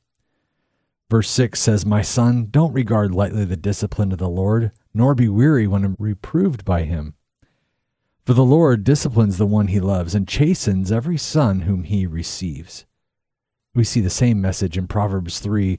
Verse 1.13 1.29
6 1.29 1.61
says, 1.61 1.85
My 1.85 2.01
son, 2.01 2.47
don't 2.51 2.73
regard 2.73 3.15
lightly 3.15 3.45
the 3.45 3.55
discipline 3.55 4.13
of 4.13 4.19
the 4.19 4.31
Lord, 4.31 4.73
nor 4.95 5.15
be 5.15 5.29
weary 5.29 5.67
when 5.67 5.95
reproved 5.99 6.65
by 6.65 6.85
him. 6.85 7.17
For 8.25 8.33
the 8.33 8.43
Lord 8.43 8.83
disciplines 8.83 9.37
the 9.37 9.45
one 9.45 9.67
he 9.67 9.79
loves 9.79 10.15
and 10.15 10.27
chastens 10.27 10.91
every 10.91 11.19
son 11.19 11.61
whom 11.61 11.85
he 11.85 12.07
receives. 12.07 12.87
We 13.75 13.85
see 13.85 14.01
the 14.01 14.09
same 14.09 14.41
message 14.41 14.79
in 14.79 14.89
Proverbs 14.89 15.39
3, 15.41 15.79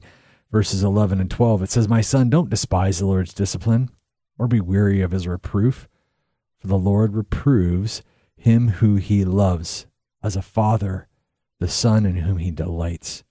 verses 0.52 0.84
11 0.84 1.20
and 1.20 1.28
12. 1.28 1.64
It 1.64 1.70
says, 1.72 1.88
My 1.88 2.00
son, 2.00 2.30
don't 2.30 2.48
despise 2.48 3.00
the 3.00 3.06
Lord's 3.06 3.34
discipline, 3.34 3.90
or 4.38 4.46
be 4.46 4.60
weary 4.60 5.00
of 5.00 5.10
his 5.10 5.26
reproof, 5.26 5.88
for 6.60 6.68
the 6.68 6.78
Lord 6.78 7.16
reproves 7.16 8.04
him 8.36 8.68
who 8.68 8.94
he 8.94 9.24
loves 9.24 9.86
as 10.22 10.36
a 10.36 10.42
father, 10.42 11.08
the 11.58 11.66
son 11.66 12.06
in 12.06 12.18
whom 12.18 12.38
he 12.38 12.52
delights. 12.52 13.24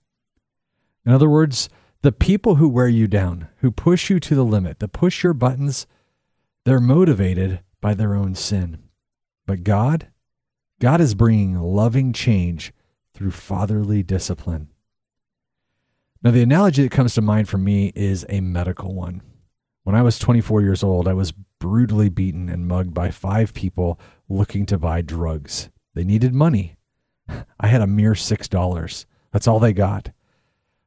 In 1.06 1.12
other 1.12 1.30
words, 1.30 1.70
the 2.04 2.12
people 2.12 2.56
who 2.56 2.68
wear 2.68 2.86
you 2.86 3.08
down, 3.08 3.48
who 3.60 3.70
push 3.70 4.10
you 4.10 4.20
to 4.20 4.34
the 4.34 4.44
limit, 4.44 4.78
that 4.78 4.88
push 4.88 5.22
your 5.22 5.32
buttons, 5.32 5.86
they're 6.66 6.78
motivated 6.78 7.60
by 7.80 7.94
their 7.94 8.14
own 8.14 8.34
sin. 8.34 8.76
But 9.46 9.64
God, 9.64 10.08
God 10.80 11.00
is 11.00 11.14
bringing 11.14 11.58
loving 11.58 12.12
change 12.12 12.74
through 13.14 13.30
fatherly 13.30 14.02
discipline. 14.02 14.68
Now, 16.22 16.30
the 16.32 16.42
analogy 16.42 16.82
that 16.82 16.92
comes 16.92 17.14
to 17.14 17.22
mind 17.22 17.48
for 17.48 17.56
me 17.56 17.90
is 17.94 18.26
a 18.28 18.42
medical 18.42 18.94
one. 18.94 19.22
When 19.84 19.96
I 19.96 20.02
was 20.02 20.18
24 20.18 20.60
years 20.60 20.82
old, 20.82 21.08
I 21.08 21.14
was 21.14 21.32
brutally 21.58 22.10
beaten 22.10 22.50
and 22.50 22.68
mugged 22.68 22.92
by 22.92 23.12
five 23.12 23.54
people 23.54 23.98
looking 24.28 24.66
to 24.66 24.76
buy 24.76 25.00
drugs. 25.00 25.70
They 25.94 26.04
needed 26.04 26.34
money. 26.34 26.76
I 27.58 27.66
had 27.66 27.80
a 27.80 27.86
mere 27.86 28.12
$6. 28.12 29.04
That's 29.32 29.48
all 29.48 29.58
they 29.58 29.72
got. 29.72 30.10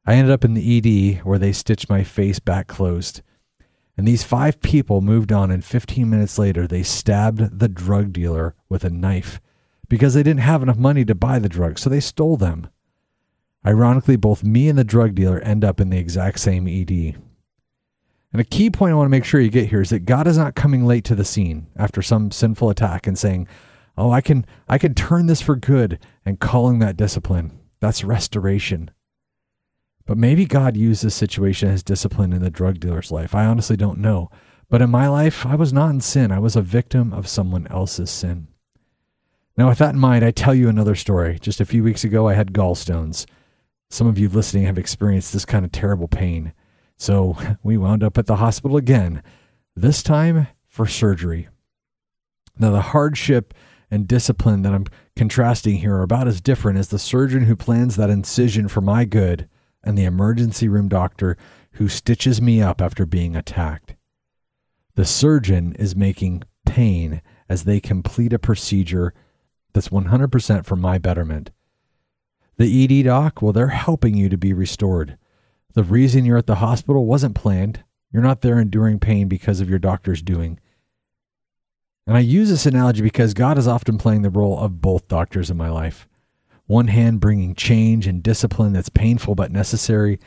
I 0.08 0.14
ended 0.14 0.32
up 0.32 0.42
in 0.42 0.54
the 0.54 1.18
ED 1.18 1.22
where 1.22 1.38
they 1.38 1.52
stitched 1.52 1.90
my 1.90 2.02
face 2.02 2.38
back 2.38 2.66
closed. 2.66 3.20
And 3.94 4.08
these 4.08 4.22
five 4.22 4.58
people 4.62 5.02
moved 5.02 5.32
on, 5.32 5.50
and 5.50 5.62
15 5.62 6.08
minutes 6.08 6.38
later, 6.38 6.66
they 6.66 6.82
stabbed 6.82 7.58
the 7.58 7.68
drug 7.68 8.14
dealer 8.14 8.54
with 8.70 8.84
a 8.84 8.90
knife 8.90 9.38
because 9.86 10.14
they 10.14 10.22
didn't 10.22 10.40
have 10.40 10.62
enough 10.62 10.78
money 10.78 11.04
to 11.04 11.14
buy 11.14 11.38
the 11.38 11.48
drugs, 11.50 11.82
so 11.82 11.90
they 11.90 12.00
stole 12.00 12.38
them. 12.38 12.68
Ironically, 13.66 14.16
both 14.16 14.42
me 14.42 14.70
and 14.70 14.78
the 14.78 14.82
drug 14.82 15.14
dealer 15.14 15.40
end 15.40 15.62
up 15.62 15.78
in 15.78 15.90
the 15.90 15.98
exact 15.98 16.40
same 16.40 16.66
ED. 16.66 17.20
And 18.32 18.40
a 18.40 18.44
key 18.44 18.70
point 18.70 18.92
I 18.92 18.94
want 18.94 19.08
to 19.08 19.10
make 19.10 19.26
sure 19.26 19.42
you 19.42 19.50
get 19.50 19.68
here 19.68 19.82
is 19.82 19.90
that 19.90 20.06
God 20.06 20.26
is 20.26 20.38
not 20.38 20.54
coming 20.54 20.86
late 20.86 21.04
to 21.04 21.14
the 21.14 21.24
scene 21.24 21.66
after 21.76 22.00
some 22.00 22.30
sinful 22.30 22.70
attack 22.70 23.06
and 23.06 23.18
saying, 23.18 23.46
"Oh, 23.98 24.10
I 24.10 24.22
can 24.22 24.46
I 24.70 24.78
can 24.78 24.94
turn 24.94 25.26
this 25.26 25.42
for 25.42 25.54
good," 25.54 25.98
and 26.24 26.40
calling 26.40 26.78
that 26.78 26.96
discipline. 26.96 27.52
That's 27.80 28.04
restoration. 28.04 28.90
But 30.08 30.16
maybe 30.16 30.46
God 30.46 30.74
used 30.74 31.04
this 31.04 31.14
situation 31.14 31.68
as 31.68 31.82
discipline 31.82 32.32
in 32.32 32.40
the 32.40 32.48
drug 32.48 32.80
dealer's 32.80 33.12
life. 33.12 33.34
I 33.34 33.44
honestly 33.44 33.76
don't 33.76 33.98
know. 33.98 34.30
But 34.70 34.80
in 34.80 34.88
my 34.88 35.06
life, 35.06 35.44
I 35.44 35.54
was 35.54 35.70
not 35.70 35.90
in 35.90 36.00
sin. 36.00 36.32
I 36.32 36.38
was 36.38 36.56
a 36.56 36.62
victim 36.62 37.12
of 37.12 37.28
someone 37.28 37.66
else's 37.66 38.10
sin. 38.10 38.48
Now, 39.58 39.68
with 39.68 39.76
that 39.78 39.92
in 39.92 40.00
mind, 40.00 40.24
I 40.24 40.30
tell 40.30 40.54
you 40.54 40.70
another 40.70 40.94
story. 40.94 41.38
Just 41.38 41.60
a 41.60 41.66
few 41.66 41.84
weeks 41.84 42.04
ago, 42.04 42.26
I 42.26 42.32
had 42.32 42.54
gallstones. 42.54 43.26
Some 43.90 44.06
of 44.06 44.18
you 44.18 44.30
listening 44.30 44.64
have 44.64 44.78
experienced 44.78 45.34
this 45.34 45.44
kind 45.44 45.62
of 45.66 45.72
terrible 45.72 46.08
pain. 46.08 46.54
So 46.96 47.36
we 47.62 47.76
wound 47.76 48.02
up 48.02 48.16
at 48.16 48.24
the 48.24 48.36
hospital 48.36 48.78
again, 48.78 49.22
this 49.76 50.02
time 50.02 50.46
for 50.68 50.86
surgery. 50.86 51.48
Now, 52.58 52.70
the 52.70 52.80
hardship 52.80 53.52
and 53.90 54.08
discipline 54.08 54.62
that 54.62 54.72
I'm 54.72 54.86
contrasting 55.16 55.76
here 55.76 55.96
are 55.96 56.02
about 56.02 56.28
as 56.28 56.40
different 56.40 56.78
as 56.78 56.88
the 56.88 56.98
surgeon 56.98 57.44
who 57.44 57.54
plans 57.54 57.96
that 57.96 58.08
incision 58.08 58.68
for 58.68 58.80
my 58.80 59.04
good 59.04 59.50
and 59.84 59.96
the 59.96 60.04
emergency 60.04 60.68
room 60.68 60.88
doctor 60.88 61.36
who 61.72 61.88
stitches 61.88 62.40
me 62.40 62.60
up 62.60 62.80
after 62.80 63.06
being 63.06 63.36
attacked. 63.36 63.94
The 64.94 65.04
surgeon 65.04 65.74
is 65.74 65.94
making 65.94 66.42
pain 66.66 67.22
as 67.48 67.64
they 67.64 67.80
complete 67.80 68.32
a 68.32 68.38
procedure 68.38 69.14
that's 69.72 69.88
100% 69.88 70.66
for 70.66 70.76
my 70.76 70.98
betterment. 70.98 71.50
The 72.56 73.00
ED 73.00 73.04
doc, 73.04 73.40
well, 73.40 73.52
they're 73.52 73.68
helping 73.68 74.16
you 74.16 74.28
to 74.28 74.36
be 74.36 74.52
restored. 74.52 75.16
The 75.74 75.84
reason 75.84 76.24
you're 76.24 76.38
at 76.38 76.46
the 76.46 76.56
hospital 76.56 77.06
wasn't 77.06 77.36
planned. 77.36 77.84
You're 78.12 78.22
not 78.22 78.40
there 78.40 78.58
enduring 78.58 78.98
pain 78.98 79.28
because 79.28 79.60
of 79.60 79.70
your 79.70 79.78
doctor's 79.78 80.22
doing. 80.22 80.58
And 82.06 82.16
I 82.16 82.20
use 82.20 82.48
this 82.48 82.66
analogy 82.66 83.02
because 83.02 83.34
God 83.34 83.58
is 83.58 83.68
often 83.68 83.98
playing 83.98 84.22
the 84.22 84.30
role 84.30 84.58
of 84.58 84.80
both 84.80 85.08
doctors 85.08 85.50
in 85.50 85.56
my 85.56 85.68
life. 85.68 86.08
One 86.68 86.88
hand 86.88 87.20
bringing 87.20 87.54
change 87.54 88.06
and 88.06 88.22
discipline 88.22 88.74
that's 88.74 88.90
painful 88.90 89.34
but 89.34 89.50
necessary, 89.50 90.20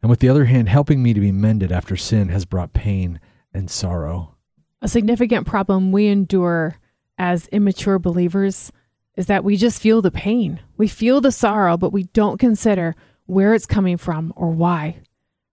and 0.00 0.08
with 0.08 0.20
the 0.20 0.28
other 0.28 0.44
hand 0.44 0.68
helping 0.68 1.02
me 1.02 1.12
to 1.12 1.20
be 1.20 1.32
mended 1.32 1.72
after 1.72 1.96
sin 1.96 2.28
has 2.28 2.44
brought 2.44 2.72
pain 2.72 3.18
and 3.52 3.68
sorrow. 3.68 4.36
A 4.80 4.86
significant 4.86 5.44
problem 5.44 5.90
we 5.90 6.06
endure 6.06 6.76
as 7.18 7.48
immature 7.48 7.98
believers 7.98 8.70
is 9.16 9.26
that 9.26 9.42
we 9.42 9.56
just 9.56 9.82
feel 9.82 10.00
the 10.00 10.12
pain. 10.12 10.60
We 10.76 10.86
feel 10.86 11.20
the 11.20 11.32
sorrow, 11.32 11.76
but 11.76 11.92
we 11.92 12.04
don't 12.04 12.38
consider 12.38 12.94
where 13.26 13.52
it's 13.52 13.66
coming 13.66 13.96
from 13.96 14.32
or 14.36 14.50
why. 14.50 15.00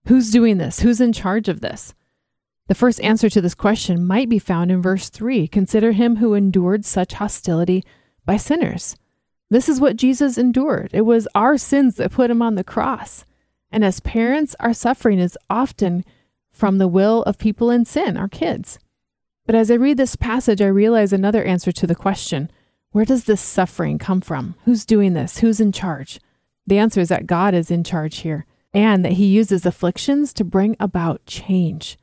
Who's 0.06 0.30
doing 0.30 0.58
this? 0.58 0.78
Who's 0.78 1.00
in 1.00 1.12
charge 1.12 1.48
of 1.48 1.60
this? 1.60 1.92
The 2.68 2.76
first 2.76 3.00
answer 3.00 3.28
to 3.30 3.40
this 3.40 3.56
question 3.56 4.06
might 4.06 4.28
be 4.28 4.38
found 4.38 4.70
in 4.70 4.80
verse 4.80 5.08
3 5.08 5.48
Consider 5.48 5.90
him 5.90 6.16
who 6.16 6.34
endured 6.34 6.84
such 6.84 7.14
hostility 7.14 7.82
by 8.24 8.36
sinners. 8.36 8.94
This 9.50 9.68
is 9.68 9.80
what 9.80 9.96
Jesus 9.96 10.38
endured. 10.38 10.90
It 10.92 11.02
was 11.02 11.28
our 11.34 11.56
sins 11.56 11.96
that 11.96 12.12
put 12.12 12.30
him 12.30 12.42
on 12.42 12.56
the 12.56 12.64
cross. 12.64 13.24
And 13.70 13.84
as 13.84 14.00
parents, 14.00 14.56
our 14.60 14.72
suffering 14.72 15.18
is 15.18 15.38
often 15.48 16.04
from 16.50 16.78
the 16.78 16.88
will 16.88 17.22
of 17.24 17.38
people 17.38 17.70
in 17.70 17.84
sin, 17.84 18.16
our 18.16 18.28
kids. 18.28 18.78
But 19.44 19.54
as 19.54 19.70
I 19.70 19.74
read 19.74 19.96
this 19.96 20.16
passage, 20.16 20.60
I 20.60 20.66
realize 20.66 21.12
another 21.12 21.44
answer 21.44 21.70
to 21.72 21.86
the 21.86 21.94
question 21.94 22.50
where 22.90 23.04
does 23.04 23.24
this 23.24 23.42
suffering 23.42 23.98
come 23.98 24.22
from? 24.22 24.54
Who's 24.64 24.86
doing 24.86 25.12
this? 25.12 25.38
Who's 25.38 25.60
in 25.60 25.70
charge? 25.70 26.18
The 26.66 26.78
answer 26.78 27.00
is 27.00 27.10
that 27.10 27.26
God 27.26 27.52
is 27.52 27.70
in 27.70 27.84
charge 27.84 28.18
here 28.18 28.46
and 28.72 29.04
that 29.04 29.12
he 29.12 29.26
uses 29.26 29.66
afflictions 29.66 30.32
to 30.32 30.44
bring 30.44 30.76
about 30.80 31.24
change. 31.26 31.98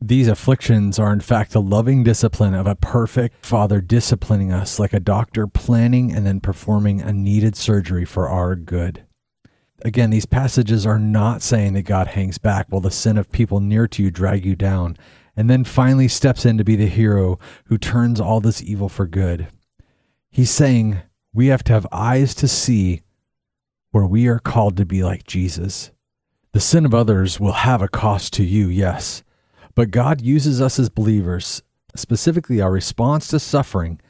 These 0.00 0.28
afflictions 0.28 0.98
are, 0.98 1.12
in 1.12 1.20
fact, 1.20 1.52
the 1.52 1.62
loving 1.62 2.04
discipline 2.04 2.54
of 2.54 2.66
a 2.66 2.74
perfect 2.74 3.44
father 3.44 3.80
disciplining 3.80 4.52
us 4.52 4.78
like 4.78 4.92
a 4.92 5.00
doctor 5.00 5.46
planning 5.46 6.12
and 6.12 6.26
then 6.26 6.40
performing 6.40 7.00
a 7.00 7.12
needed 7.12 7.56
surgery 7.56 8.04
for 8.04 8.28
our 8.28 8.54
good. 8.54 9.04
Again, 9.84 10.10
these 10.10 10.26
passages 10.26 10.86
are 10.86 10.98
not 10.98 11.42
saying 11.42 11.74
that 11.74 11.82
God 11.82 12.08
hangs 12.08 12.38
back 12.38 12.66
while 12.68 12.80
the 12.80 12.90
sin 12.90 13.18
of 13.18 13.30
people 13.30 13.60
near 13.60 13.86
to 13.88 14.02
you 14.02 14.10
drag 14.10 14.44
you 14.44 14.56
down 14.56 14.96
and 15.36 15.50
then 15.50 15.64
finally 15.64 16.08
steps 16.08 16.46
in 16.46 16.58
to 16.58 16.64
be 16.64 16.76
the 16.76 16.86
hero 16.86 17.38
who 17.66 17.78
turns 17.78 18.20
all 18.20 18.40
this 18.40 18.62
evil 18.62 18.88
for 18.88 19.06
good. 19.06 19.48
He's 20.30 20.50
saying 20.50 21.00
we 21.32 21.48
have 21.48 21.64
to 21.64 21.72
have 21.72 21.86
eyes 21.92 22.34
to 22.36 22.48
see 22.48 23.02
where 23.90 24.06
we 24.06 24.26
are 24.26 24.38
called 24.38 24.76
to 24.76 24.86
be 24.86 25.02
like 25.02 25.24
Jesus. 25.24 25.90
The 26.52 26.60
sin 26.60 26.84
of 26.84 26.94
others 26.94 27.40
will 27.40 27.52
have 27.52 27.82
a 27.82 27.88
cost 27.88 28.32
to 28.34 28.44
you, 28.44 28.68
yes, 28.68 29.22
but 29.74 29.90
God 29.90 30.20
uses 30.20 30.60
us 30.60 30.78
as 30.78 30.88
believers, 30.88 31.62
specifically 31.96 32.60
our 32.60 32.70
response 32.70 33.28
to 33.28 33.40
suffering, 33.40 34.00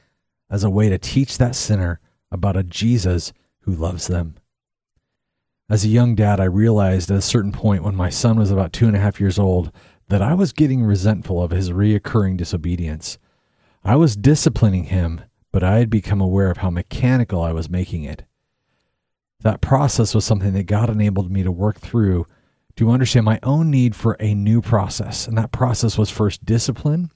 as 0.50 0.64
a 0.64 0.70
way 0.70 0.88
to 0.88 0.98
teach 0.98 1.38
that 1.38 1.54
sinner 1.54 2.00
about 2.30 2.56
a 2.56 2.62
Jesus 2.62 3.32
who 3.60 3.72
loves 3.72 4.08
them. 4.08 4.36
As 5.70 5.84
a 5.84 5.88
young 5.88 6.14
dad, 6.14 6.40
I 6.40 6.44
realized 6.44 7.10
at 7.10 7.16
a 7.16 7.22
certain 7.22 7.52
point 7.52 7.82
when 7.82 7.96
my 7.96 8.10
son 8.10 8.38
was 8.38 8.50
about 8.50 8.72
two 8.72 8.86
and 8.86 8.94
a 8.94 9.00
half 9.00 9.18
years 9.18 9.38
old 9.38 9.72
that 10.08 10.20
I 10.20 10.34
was 10.34 10.52
getting 10.52 10.82
resentful 10.82 11.42
of 11.42 11.50
his 11.50 11.70
reoccurring 11.70 12.36
disobedience. 12.36 13.18
I 13.82 13.96
was 13.96 14.16
disciplining 14.16 14.84
him, 14.84 15.22
but 15.50 15.62
I 15.62 15.78
had 15.78 15.88
become 15.88 16.20
aware 16.20 16.50
of 16.50 16.58
how 16.58 16.68
mechanical 16.68 17.42
I 17.42 17.52
was 17.52 17.70
making 17.70 18.04
it. 18.04 18.24
That 19.40 19.62
process 19.62 20.14
was 20.14 20.24
something 20.24 20.52
that 20.52 20.64
God 20.64 20.90
enabled 20.90 21.30
me 21.30 21.42
to 21.42 21.52
work 21.52 21.78
through 21.80 22.26
to 22.76 22.90
understand 22.90 23.24
my 23.24 23.38
own 23.42 23.70
need 23.70 23.94
for 23.94 24.16
a 24.18 24.34
new 24.34 24.60
process. 24.60 25.26
And 25.26 25.38
that 25.38 25.52
process 25.52 25.96
was 25.96 26.10
first 26.10 26.44
discipline, 26.44 27.10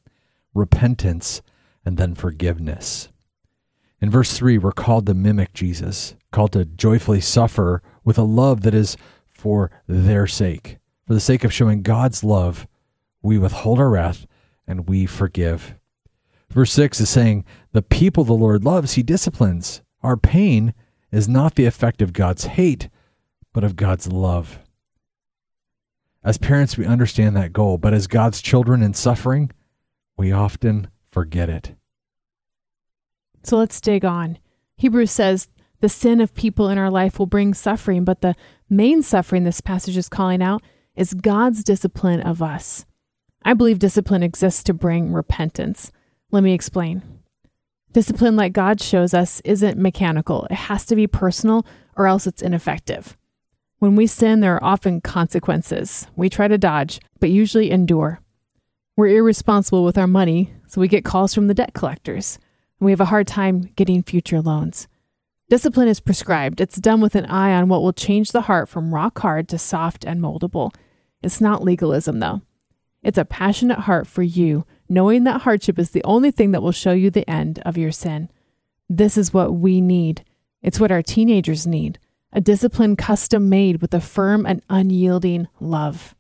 repentance, 0.54 1.42
and 1.84 1.96
then 1.96 2.14
forgiveness. 2.14 3.08
In 4.00 4.10
verse 4.10 4.36
3, 4.36 4.58
we're 4.58 4.72
called 4.72 5.06
to 5.06 5.14
mimic 5.14 5.52
Jesus, 5.52 6.14
called 6.30 6.52
to 6.52 6.64
joyfully 6.64 7.20
suffer 7.20 7.82
with 8.04 8.18
a 8.18 8.22
love 8.22 8.60
that 8.62 8.74
is 8.74 8.96
for 9.26 9.70
their 9.88 10.26
sake. 10.26 10.78
For 11.06 11.14
the 11.14 11.20
sake 11.20 11.42
of 11.42 11.52
showing 11.52 11.82
God's 11.82 12.22
love, 12.22 12.66
we 13.22 13.38
withhold 13.38 13.80
our 13.80 13.90
wrath 13.90 14.26
and 14.66 14.88
we 14.88 15.06
forgive. 15.06 15.74
Verse 16.50 16.72
6 16.72 17.00
is 17.00 17.08
saying, 17.10 17.44
The 17.72 17.82
people 17.82 18.24
the 18.24 18.32
Lord 18.32 18.64
loves, 18.64 18.92
he 18.92 19.02
disciplines. 19.02 19.82
Our 20.02 20.16
pain 20.16 20.74
is 21.10 21.28
not 21.28 21.54
the 21.54 21.66
effect 21.66 22.00
of 22.00 22.12
God's 22.12 22.44
hate, 22.44 22.88
but 23.52 23.64
of 23.64 23.76
God's 23.76 24.12
love. 24.12 24.60
As 26.28 26.36
parents, 26.36 26.76
we 26.76 26.84
understand 26.84 27.34
that 27.36 27.54
goal, 27.54 27.78
but 27.78 27.94
as 27.94 28.06
God's 28.06 28.42
children 28.42 28.82
in 28.82 28.92
suffering, 28.92 29.50
we 30.18 30.30
often 30.30 30.90
forget 31.10 31.48
it. 31.48 31.74
So 33.44 33.56
let's 33.56 33.80
dig 33.80 34.04
on. 34.04 34.36
Hebrews 34.76 35.10
says 35.10 35.48
the 35.80 35.88
sin 35.88 36.20
of 36.20 36.34
people 36.34 36.68
in 36.68 36.76
our 36.76 36.90
life 36.90 37.18
will 37.18 37.24
bring 37.24 37.54
suffering, 37.54 38.04
but 38.04 38.20
the 38.20 38.36
main 38.68 39.00
suffering 39.00 39.44
this 39.44 39.62
passage 39.62 39.96
is 39.96 40.10
calling 40.10 40.42
out 40.42 40.62
is 40.94 41.14
God's 41.14 41.64
discipline 41.64 42.20
of 42.20 42.42
us. 42.42 42.84
I 43.42 43.54
believe 43.54 43.78
discipline 43.78 44.22
exists 44.22 44.62
to 44.64 44.74
bring 44.74 45.14
repentance. 45.14 45.90
Let 46.30 46.42
me 46.42 46.52
explain. 46.52 47.00
Discipline, 47.92 48.36
like 48.36 48.52
God 48.52 48.82
shows 48.82 49.14
us, 49.14 49.40
isn't 49.46 49.78
mechanical. 49.78 50.46
It 50.50 50.56
has 50.56 50.84
to 50.84 50.94
be 50.94 51.06
personal, 51.06 51.64
or 51.96 52.06
else 52.06 52.26
it's 52.26 52.42
ineffective. 52.42 53.16
When 53.78 53.94
we 53.94 54.08
sin, 54.08 54.40
there 54.40 54.56
are 54.56 54.64
often 54.64 55.00
consequences. 55.00 56.08
We 56.16 56.28
try 56.28 56.48
to 56.48 56.58
dodge, 56.58 57.00
but 57.20 57.30
usually 57.30 57.70
endure. 57.70 58.20
We're 58.96 59.18
irresponsible 59.18 59.84
with 59.84 59.96
our 59.96 60.08
money, 60.08 60.52
so 60.66 60.80
we 60.80 60.88
get 60.88 61.04
calls 61.04 61.32
from 61.32 61.46
the 61.46 61.54
debt 61.54 61.74
collectors, 61.74 62.40
and 62.80 62.86
we 62.86 62.90
have 62.90 63.00
a 63.00 63.04
hard 63.04 63.28
time 63.28 63.70
getting 63.76 64.02
future 64.02 64.40
loans. 64.40 64.88
Discipline 65.48 65.86
is 65.86 66.00
prescribed. 66.00 66.60
It's 66.60 66.80
done 66.80 67.00
with 67.00 67.14
an 67.14 67.26
eye 67.26 67.54
on 67.54 67.68
what 67.68 67.80
will 67.82 67.92
change 67.92 68.32
the 68.32 68.42
heart 68.42 68.68
from 68.68 68.92
rock 68.92 69.20
hard 69.20 69.48
to 69.50 69.58
soft 69.58 70.04
and 70.04 70.20
moldable. 70.20 70.74
It's 71.22 71.40
not 71.40 71.62
legalism, 71.62 72.18
though. 72.18 72.42
It's 73.04 73.16
a 73.16 73.24
passionate 73.24 73.80
heart 73.80 74.08
for 74.08 74.24
you 74.24 74.66
knowing 74.88 75.22
that 75.22 75.42
hardship 75.42 75.78
is 75.78 75.90
the 75.90 76.02
only 76.02 76.32
thing 76.32 76.50
that 76.50 76.62
will 76.62 76.72
show 76.72 76.92
you 76.92 77.10
the 77.10 77.28
end 77.30 77.60
of 77.64 77.78
your 77.78 77.92
sin. 77.92 78.28
This 78.88 79.16
is 79.16 79.32
what 79.32 79.54
we 79.54 79.80
need. 79.80 80.24
It's 80.62 80.80
what 80.80 80.90
our 80.90 81.02
teenagers 81.02 81.64
need 81.64 82.00
a 82.32 82.40
discipline 82.40 82.96
custom 82.96 83.48
made 83.48 83.80
with 83.80 83.94
a 83.94 84.00
firm 84.00 84.46
and 84.46 84.62
unyielding 84.68 85.48
love. 85.60 86.14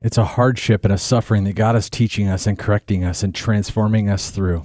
It's 0.00 0.18
a 0.18 0.24
hardship 0.24 0.84
and 0.84 0.94
a 0.94 0.98
suffering 0.98 1.44
that 1.44 1.54
God 1.54 1.74
is 1.74 1.90
teaching 1.90 2.28
us 2.28 2.46
and 2.46 2.58
correcting 2.58 3.04
us 3.04 3.22
and 3.22 3.34
transforming 3.34 4.08
us 4.08 4.30
through. 4.30 4.64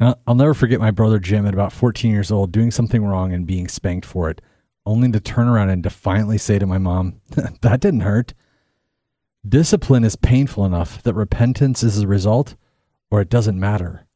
I'll 0.00 0.34
never 0.34 0.54
forget 0.54 0.80
my 0.80 0.90
brother 0.90 1.18
Jim 1.18 1.46
at 1.46 1.54
about 1.54 1.72
14 1.72 2.10
years 2.10 2.30
old 2.30 2.52
doing 2.52 2.70
something 2.70 3.04
wrong 3.04 3.32
and 3.32 3.46
being 3.46 3.68
spanked 3.68 4.06
for 4.06 4.30
it, 4.30 4.40
only 4.86 5.10
to 5.10 5.20
turn 5.20 5.48
around 5.48 5.70
and 5.70 5.82
defiantly 5.82 6.38
say 6.38 6.58
to 6.58 6.66
my 6.66 6.78
mom, 6.78 7.20
That 7.62 7.80
didn't 7.80 8.00
hurt. 8.00 8.34
Discipline 9.46 10.04
is 10.04 10.16
painful 10.16 10.64
enough 10.64 11.02
that 11.02 11.14
repentance 11.14 11.82
is 11.82 12.00
the 12.00 12.06
result, 12.06 12.54
or 13.10 13.20
it 13.20 13.28
doesn't 13.28 13.58
matter. 13.58 14.06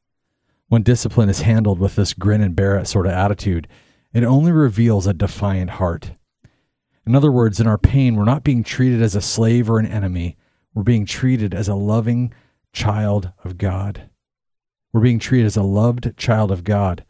When 0.68 0.82
discipline 0.82 1.28
is 1.28 1.42
handled 1.42 1.78
with 1.78 1.96
this 1.96 2.14
grin 2.14 2.40
and 2.40 2.56
bear 2.56 2.78
it 2.78 2.86
sort 2.86 3.06
of 3.06 3.12
attitude, 3.12 3.68
it 4.12 4.24
only 4.24 4.52
reveals 4.52 5.06
a 5.06 5.14
defiant 5.14 5.70
heart. 5.70 6.12
In 7.06 7.14
other 7.16 7.32
words, 7.32 7.60
in 7.60 7.66
our 7.66 7.78
pain, 7.78 8.14
we're 8.14 8.24
not 8.24 8.44
being 8.44 8.62
treated 8.62 9.02
as 9.02 9.14
a 9.14 9.22
slave 9.22 9.68
or 9.68 9.78
an 9.78 9.86
enemy. 9.86 10.36
We're 10.74 10.82
being 10.82 11.06
treated 11.06 11.54
as 11.54 11.68
a 11.68 11.74
loving 11.74 12.32
child 12.72 13.32
of 13.44 13.58
God. 13.58 14.08
We're 14.92 15.00
being 15.00 15.18
treated 15.18 15.46
as 15.46 15.56
a 15.56 15.62
loved 15.62 16.16
child 16.16 16.50
of 16.50 16.64
God. 16.64 17.04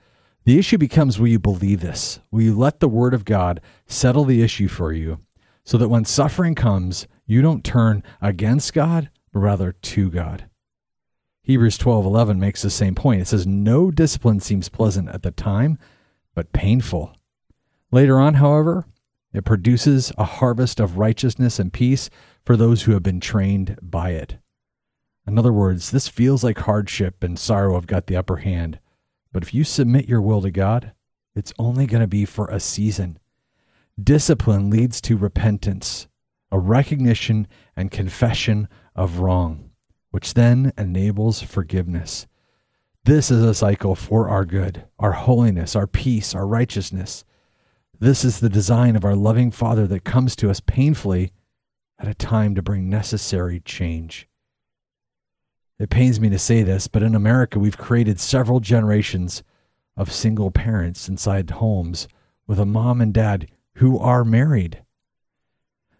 The 0.44 0.58
issue 0.58 0.78
becomes 0.78 1.18
will 1.18 1.28
you 1.28 1.38
believe 1.38 1.80
this? 1.80 2.20
Will 2.30 2.42
you 2.42 2.56
let 2.56 2.80
the 2.80 2.88
word 2.88 3.14
of 3.14 3.24
God 3.24 3.60
settle 3.86 4.24
the 4.24 4.42
issue 4.42 4.68
for 4.68 4.92
you 4.92 5.18
so 5.64 5.78
that 5.78 5.88
when 5.88 6.04
suffering 6.04 6.54
comes, 6.54 7.06
you 7.26 7.42
don't 7.42 7.64
turn 7.64 8.02
against 8.20 8.72
God, 8.72 9.10
but 9.32 9.40
rather 9.40 9.72
to 9.72 10.10
God. 10.10 10.48
Hebrews 11.42 11.78
12:11 11.78 12.38
makes 12.38 12.62
the 12.62 12.70
same 12.70 12.94
point. 12.94 13.20
It 13.20 13.28
says 13.28 13.46
no 13.46 13.90
discipline 13.90 14.40
seems 14.40 14.68
pleasant 14.68 15.08
at 15.08 15.22
the 15.22 15.30
time, 15.30 15.78
but 16.34 16.52
painful. 16.52 17.14
Later 17.90 18.18
on, 18.18 18.34
however, 18.34 18.86
it 19.32 19.44
produces 19.44 20.12
a 20.18 20.24
harvest 20.24 20.80
of 20.80 20.98
righteousness 20.98 21.58
and 21.58 21.72
peace 21.72 22.10
for 22.44 22.56
those 22.56 22.82
who 22.82 22.92
have 22.92 23.02
been 23.02 23.20
trained 23.20 23.78
by 23.82 24.10
it. 24.10 24.38
In 25.26 25.38
other 25.38 25.52
words, 25.52 25.90
this 25.90 26.08
feels 26.08 26.42
like 26.42 26.58
hardship 26.58 27.22
and 27.22 27.38
sorrow 27.38 27.74
have 27.74 27.86
got 27.86 28.06
the 28.06 28.16
upper 28.16 28.38
hand. 28.38 28.80
But 29.32 29.42
if 29.42 29.54
you 29.54 29.64
submit 29.64 30.08
your 30.08 30.20
will 30.20 30.42
to 30.42 30.50
God, 30.50 30.92
it's 31.34 31.54
only 31.58 31.86
going 31.86 32.02
to 32.02 32.08
be 32.08 32.24
for 32.24 32.46
a 32.48 32.60
season. 32.60 33.18
Discipline 34.02 34.68
leads 34.68 35.00
to 35.02 35.16
repentance, 35.16 36.08
a 36.50 36.58
recognition 36.58 37.46
and 37.76 37.90
confession 37.90 38.68
of 38.94 39.20
wrong, 39.20 39.70
which 40.10 40.34
then 40.34 40.72
enables 40.76 41.40
forgiveness. 41.40 42.26
This 43.04 43.32
is 43.32 43.42
a 43.42 43.52
cycle 43.52 43.96
for 43.96 44.28
our 44.28 44.44
good, 44.44 44.84
our 45.00 45.10
holiness, 45.10 45.74
our 45.74 45.88
peace, 45.88 46.36
our 46.36 46.46
righteousness. 46.46 47.24
This 47.98 48.24
is 48.24 48.38
the 48.38 48.48
design 48.48 48.94
of 48.94 49.04
our 49.04 49.16
loving 49.16 49.50
Father 49.50 49.88
that 49.88 50.04
comes 50.04 50.36
to 50.36 50.48
us 50.48 50.60
painfully 50.60 51.32
at 51.98 52.06
a 52.06 52.14
time 52.14 52.54
to 52.54 52.62
bring 52.62 52.88
necessary 52.88 53.58
change. 53.58 54.28
It 55.80 55.90
pains 55.90 56.20
me 56.20 56.30
to 56.30 56.38
say 56.38 56.62
this, 56.62 56.86
but 56.86 57.02
in 57.02 57.16
America, 57.16 57.58
we've 57.58 57.76
created 57.76 58.20
several 58.20 58.60
generations 58.60 59.42
of 59.96 60.12
single 60.12 60.52
parents 60.52 61.08
inside 61.08 61.50
homes 61.50 62.06
with 62.46 62.60
a 62.60 62.64
mom 62.64 63.00
and 63.00 63.12
dad 63.12 63.48
who 63.78 63.98
are 63.98 64.24
married. 64.24 64.80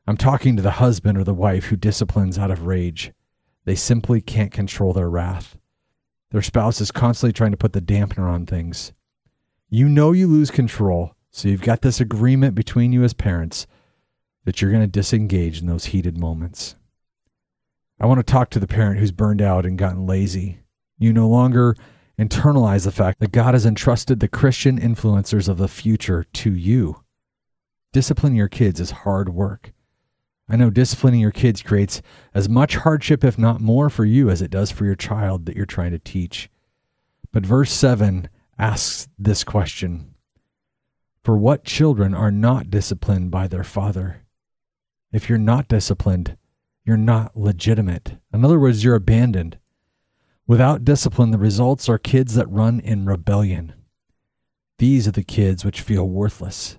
I'm 0.06 0.16
talking 0.16 0.54
to 0.54 0.62
the 0.62 0.72
husband 0.72 1.18
or 1.18 1.24
the 1.24 1.34
wife 1.34 1.64
who 1.64 1.76
disciplines 1.76 2.38
out 2.38 2.52
of 2.52 2.64
rage. 2.64 3.10
They 3.64 3.74
simply 3.74 4.20
can't 4.20 4.52
control 4.52 4.92
their 4.92 5.10
wrath. 5.10 5.56
Their 6.32 6.42
spouse 6.42 6.80
is 6.80 6.90
constantly 6.90 7.32
trying 7.32 7.50
to 7.50 7.58
put 7.58 7.74
the 7.74 7.80
dampener 7.80 8.28
on 8.28 8.46
things. 8.46 8.92
You 9.68 9.88
know 9.88 10.12
you 10.12 10.26
lose 10.26 10.50
control, 10.50 11.14
so 11.30 11.48
you've 11.48 11.62
got 11.62 11.82
this 11.82 12.00
agreement 12.00 12.54
between 12.54 12.92
you 12.92 13.04
as 13.04 13.12
parents 13.12 13.66
that 14.44 14.60
you're 14.60 14.70
going 14.70 14.82
to 14.82 14.86
disengage 14.86 15.60
in 15.60 15.66
those 15.66 15.86
heated 15.86 16.18
moments. 16.18 16.74
I 18.00 18.06
want 18.06 18.18
to 18.18 18.30
talk 18.30 18.50
to 18.50 18.58
the 18.58 18.66
parent 18.66 18.98
who's 18.98 19.12
burned 19.12 19.42
out 19.42 19.64
and 19.64 19.78
gotten 19.78 20.06
lazy. 20.06 20.60
You 20.98 21.12
no 21.12 21.28
longer 21.28 21.76
internalize 22.18 22.84
the 22.84 22.92
fact 22.92 23.20
that 23.20 23.32
God 23.32 23.54
has 23.54 23.66
entrusted 23.66 24.20
the 24.20 24.28
Christian 24.28 24.80
influencers 24.80 25.48
of 25.48 25.58
the 25.58 25.68
future 25.68 26.24
to 26.32 26.52
you. 26.52 27.02
Disciplining 27.92 28.36
your 28.36 28.48
kids 28.48 28.80
is 28.80 28.90
hard 28.90 29.28
work. 29.28 29.72
I 30.52 30.56
know 30.56 30.68
disciplining 30.68 31.20
your 31.20 31.30
kids 31.30 31.62
creates 31.62 32.02
as 32.34 32.46
much 32.46 32.76
hardship, 32.76 33.24
if 33.24 33.38
not 33.38 33.62
more, 33.62 33.88
for 33.88 34.04
you 34.04 34.28
as 34.28 34.42
it 34.42 34.50
does 34.50 34.70
for 34.70 34.84
your 34.84 34.94
child 34.94 35.46
that 35.46 35.56
you're 35.56 35.64
trying 35.64 35.92
to 35.92 35.98
teach. 35.98 36.50
But 37.32 37.46
verse 37.46 37.72
7 37.72 38.28
asks 38.58 39.08
this 39.18 39.44
question 39.44 40.12
For 41.24 41.38
what 41.38 41.64
children 41.64 42.12
are 42.12 42.30
not 42.30 42.68
disciplined 42.70 43.30
by 43.30 43.48
their 43.48 43.64
father? 43.64 44.24
If 45.10 45.30
you're 45.30 45.38
not 45.38 45.68
disciplined, 45.68 46.36
you're 46.84 46.98
not 46.98 47.34
legitimate. 47.34 48.18
In 48.34 48.44
other 48.44 48.60
words, 48.60 48.84
you're 48.84 48.94
abandoned. 48.94 49.58
Without 50.46 50.84
discipline, 50.84 51.30
the 51.30 51.38
results 51.38 51.88
are 51.88 51.96
kids 51.96 52.34
that 52.34 52.50
run 52.50 52.78
in 52.80 53.06
rebellion. 53.06 53.72
These 54.76 55.08
are 55.08 55.12
the 55.12 55.24
kids 55.24 55.64
which 55.64 55.80
feel 55.80 56.06
worthless. 56.06 56.76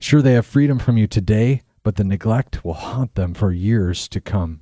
Sure, 0.00 0.20
they 0.20 0.32
have 0.32 0.46
freedom 0.46 0.80
from 0.80 0.96
you 0.96 1.06
today, 1.06 1.62
but 1.88 1.96
the 1.96 2.04
neglect 2.04 2.66
will 2.66 2.74
haunt 2.74 3.14
them 3.14 3.32
for 3.32 3.50
years 3.50 4.08
to 4.08 4.20
come. 4.20 4.60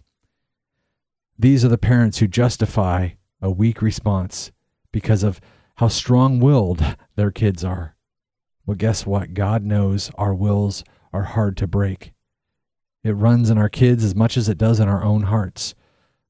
These 1.37 1.65
are 1.65 1.69
the 1.69 1.77
parents 1.77 2.19
who 2.19 2.29
justify 2.29 3.09
a 3.43 3.51
weak 3.51 3.83
response 3.83 4.53
because 4.93 5.25
of 5.25 5.41
how 5.75 5.89
strong 5.89 6.39
willed 6.39 6.97
their 7.17 7.33
kids 7.33 7.65
are. 7.65 7.97
Well, 8.65 8.77
guess 8.77 9.05
what? 9.05 9.35
God 9.35 9.65
knows 9.65 10.12
our 10.15 10.37
wills 10.37 10.85
are 11.12 11.25
hard 11.25 11.57
to 11.57 11.67
break. 11.67 12.12
It 13.03 13.17
runs 13.17 13.51
in 13.51 13.59
our 13.59 13.71
kids 13.71 14.05
as 14.05 14.15
much 14.15 14.37
as 14.37 14.49
it 14.49 14.57
does 14.57 14.79
in 14.79 14.89
our 14.89 15.03
own 15.03 15.25
hearts. 15.25 15.75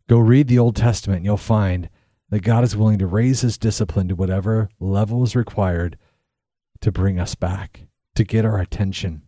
Go 0.09 0.19
read 0.19 0.49
the 0.49 0.59
Old 0.59 0.77
Testament, 0.77 1.19
and 1.19 1.27
you'll 1.27 1.37
find 1.37 1.91
that 2.31 2.41
God 2.41 2.65
is 2.65 2.75
willing 2.75 3.01
to 3.01 3.07
raise 3.07 3.43
his 3.43 3.59
discipline 3.59 4.09
to 4.09 4.15
whatever 4.15 4.71
level 4.81 5.23
is 5.25 5.37
required 5.37 5.99
to 6.81 6.91
bring 6.91 7.21
us 7.21 7.35
back, 7.35 7.83
to 8.15 8.25
get 8.25 8.47
our 8.47 8.59
attention. 8.59 9.26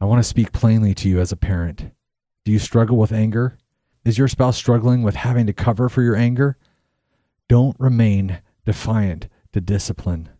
I 0.00 0.06
want 0.06 0.20
to 0.20 0.28
speak 0.28 0.52
plainly 0.52 0.94
to 0.94 1.08
you 1.08 1.20
as 1.20 1.30
a 1.30 1.36
parent. 1.36 1.90
Do 2.44 2.52
you 2.52 2.58
struggle 2.58 2.96
with 2.96 3.12
anger? 3.12 3.58
Is 4.04 4.16
your 4.16 4.28
spouse 4.28 4.56
struggling 4.56 5.02
with 5.02 5.14
having 5.14 5.46
to 5.46 5.52
cover 5.52 5.90
for 5.90 6.02
your 6.02 6.16
anger? 6.16 6.56
Don't 7.48 7.76
remain 7.78 8.40
defiant 8.64 9.28
to 9.52 9.60
discipline. 9.60 10.30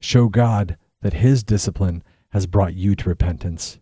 Show 0.00 0.28
God 0.28 0.76
that 1.02 1.14
His 1.14 1.44
discipline 1.44 2.02
has 2.30 2.46
brought 2.46 2.74
you 2.74 2.96
to 2.96 3.08
repentance. 3.08 3.78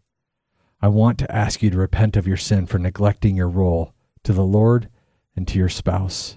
I 0.82 0.88
want 0.88 1.18
to 1.20 1.34
ask 1.34 1.62
you 1.62 1.70
to 1.70 1.78
repent 1.78 2.16
of 2.16 2.26
your 2.26 2.36
sin 2.36 2.66
for 2.66 2.78
neglecting 2.78 3.34
your 3.34 3.48
role 3.48 3.94
to 4.24 4.34
the 4.34 4.44
Lord 4.44 4.90
and 5.34 5.48
to 5.48 5.58
your 5.58 5.70
spouse. 5.70 6.36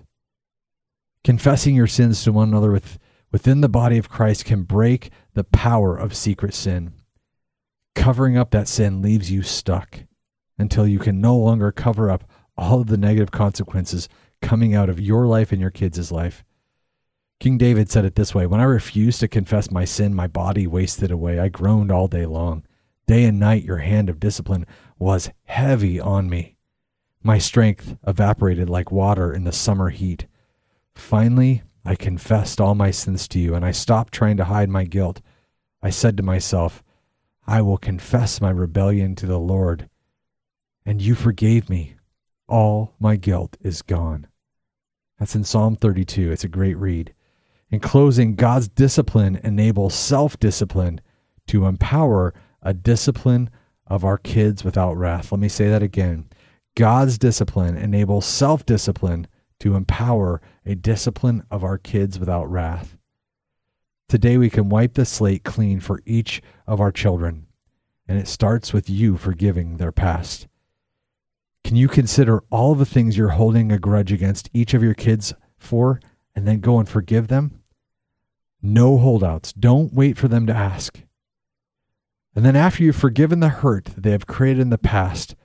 Confessing 1.25 1.75
your 1.75 1.87
sins 1.87 2.23
to 2.23 2.31
one 2.31 2.47
another 2.47 2.71
with, 2.71 2.97
within 3.33 3.59
the 3.59 3.67
body 3.67 3.97
of 3.97 4.07
Christ 4.07 4.45
can 4.45 4.63
break 4.63 5.11
the 5.33 5.43
power 5.43 5.97
of 5.97 6.15
secret 6.15 6.53
sin. 6.53 6.93
Covering 7.97 8.37
up 8.37 8.51
that 8.51 8.67
sin 8.67 9.01
leaves 9.01 9.31
you 9.31 9.41
stuck 9.41 10.01
until 10.59 10.87
you 10.87 10.99
can 10.99 11.19
no 11.19 11.35
longer 11.35 11.71
cover 11.71 12.11
up 12.11 12.29
all 12.55 12.81
of 12.81 12.87
the 12.87 12.95
negative 12.95 13.31
consequences 13.31 14.07
coming 14.39 14.75
out 14.75 14.87
of 14.87 14.99
your 14.99 15.25
life 15.25 15.51
and 15.51 15.59
your 15.59 15.71
kids' 15.71 16.11
life. 16.11 16.45
King 17.39 17.57
David 17.57 17.89
said 17.89 18.05
it 18.05 18.13
this 18.13 18.35
way 18.35 18.45
When 18.45 18.61
I 18.61 18.65
refused 18.65 19.19
to 19.21 19.27
confess 19.27 19.71
my 19.71 19.83
sin, 19.83 20.13
my 20.13 20.27
body 20.27 20.67
wasted 20.67 21.09
away. 21.09 21.39
I 21.39 21.49
groaned 21.49 21.91
all 21.91 22.07
day 22.07 22.27
long. 22.27 22.63
Day 23.07 23.25
and 23.25 23.39
night, 23.39 23.63
your 23.63 23.77
hand 23.77 24.09
of 24.09 24.19
discipline 24.19 24.67
was 24.99 25.31
heavy 25.45 25.99
on 25.99 26.29
me. 26.29 26.55
My 27.23 27.39
strength 27.39 27.97
evaporated 28.05 28.69
like 28.69 28.91
water 28.91 29.33
in 29.33 29.43
the 29.43 29.51
summer 29.51 29.89
heat. 29.89 30.27
Finally, 30.93 31.63
I 31.83 31.95
confessed 31.95 32.61
all 32.61 32.75
my 32.75 32.91
sins 32.91 33.27
to 33.29 33.39
you, 33.39 33.55
and 33.55 33.65
I 33.65 33.71
stopped 33.71 34.13
trying 34.13 34.37
to 34.37 34.45
hide 34.45 34.69
my 34.69 34.83
guilt. 34.83 35.19
I 35.81 35.89
said 35.89 36.15
to 36.17 36.23
myself, 36.23 36.83
I 37.47 37.61
will 37.61 37.77
confess 37.77 38.41
my 38.41 38.49
rebellion 38.49 39.15
to 39.15 39.25
the 39.25 39.39
Lord, 39.39 39.89
and 40.85 41.01
you 41.01 41.15
forgave 41.15 41.69
me. 41.69 41.95
All 42.49 42.93
my 42.99 43.15
guilt 43.15 43.57
is 43.61 43.81
gone. 43.81 44.27
That's 45.17 45.35
in 45.35 45.43
Psalm 45.43 45.75
32. 45.75 46.31
It's 46.31 46.43
a 46.43 46.49
great 46.49 46.77
read. 46.77 47.13
In 47.69 47.79
closing, 47.79 48.35
God's 48.35 48.67
discipline 48.67 49.39
enables 49.43 49.93
self 49.93 50.39
discipline 50.39 51.01
to 51.47 51.65
empower 51.65 52.33
a 52.61 52.73
discipline 52.73 53.49
of 53.85 54.03
our 54.03 54.17
kids 54.17 54.63
without 54.63 54.95
wrath. 54.95 55.31
Let 55.31 55.39
me 55.39 55.49
say 55.49 55.69
that 55.69 55.83
again. 55.83 56.29
God's 56.75 57.17
discipline 57.17 57.77
enables 57.77 58.25
self 58.25 58.65
discipline 58.65 59.27
to 59.59 59.75
empower 59.75 60.41
a 60.65 60.75
discipline 60.75 61.43
of 61.49 61.63
our 61.63 61.77
kids 61.77 62.19
without 62.19 62.49
wrath. 62.51 62.96
Today, 64.09 64.37
we 64.37 64.49
can 64.49 64.69
wipe 64.69 64.93
the 64.93 65.03
slate 65.03 65.43
clean 65.43 65.81
for 65.81 66.01
each 66.05 66.41
of 66.65 66.79
our 66.79 66.93
children, 66.93 67.47
and 68.07 68.17
it 68.17 68.27
starts 68.29 68.71
with 68.71 68.89
you 68.89 69.17
forgiving 69.17 69.77
their 69.77 69.91
past. 69.91 70.47
Can 71.65 71.75
you 71.75 71.89
consider 71.89 72.41
all 72.49 72.73
the 72.73 72.85
things 72.85 73.17
you're 73.17 73.29
holding 73.29 73.69
a 73.69 73.77
grudge 73.77 74.13
against 74.13 74.49
each 74.53 74.73
of 74.73 74.81
your 74.81 74.93
kids 74.93 75.33
for 75.57 75.99
and 76.33 76.47
then 76.47 76.61
go 76.61 76.79
and 76.79 76.87
forgive 76.87 77.27
them? 77.27 77.61
No 78.61 78.97
holdouts. 78.97 79.51
Don't 79.51 79.93
wait 79.93 80.17
for 80.17 80.29
them 80.29 80.47
to 80.47 80.55
ask. 80.55 81.01
And 82.33 82.45
then 82.45 82.55
after 82.55 82.83
you've 82.83 82.95
forgiven 82.95 83.41
the 83.41 83.49
hurt 83.49 83.89
they 83.97 84.11
have 84.11 84.25
created 84.25 84.61
in 84.61 84.69
the 84.69 84.77
past, 84.77 85.35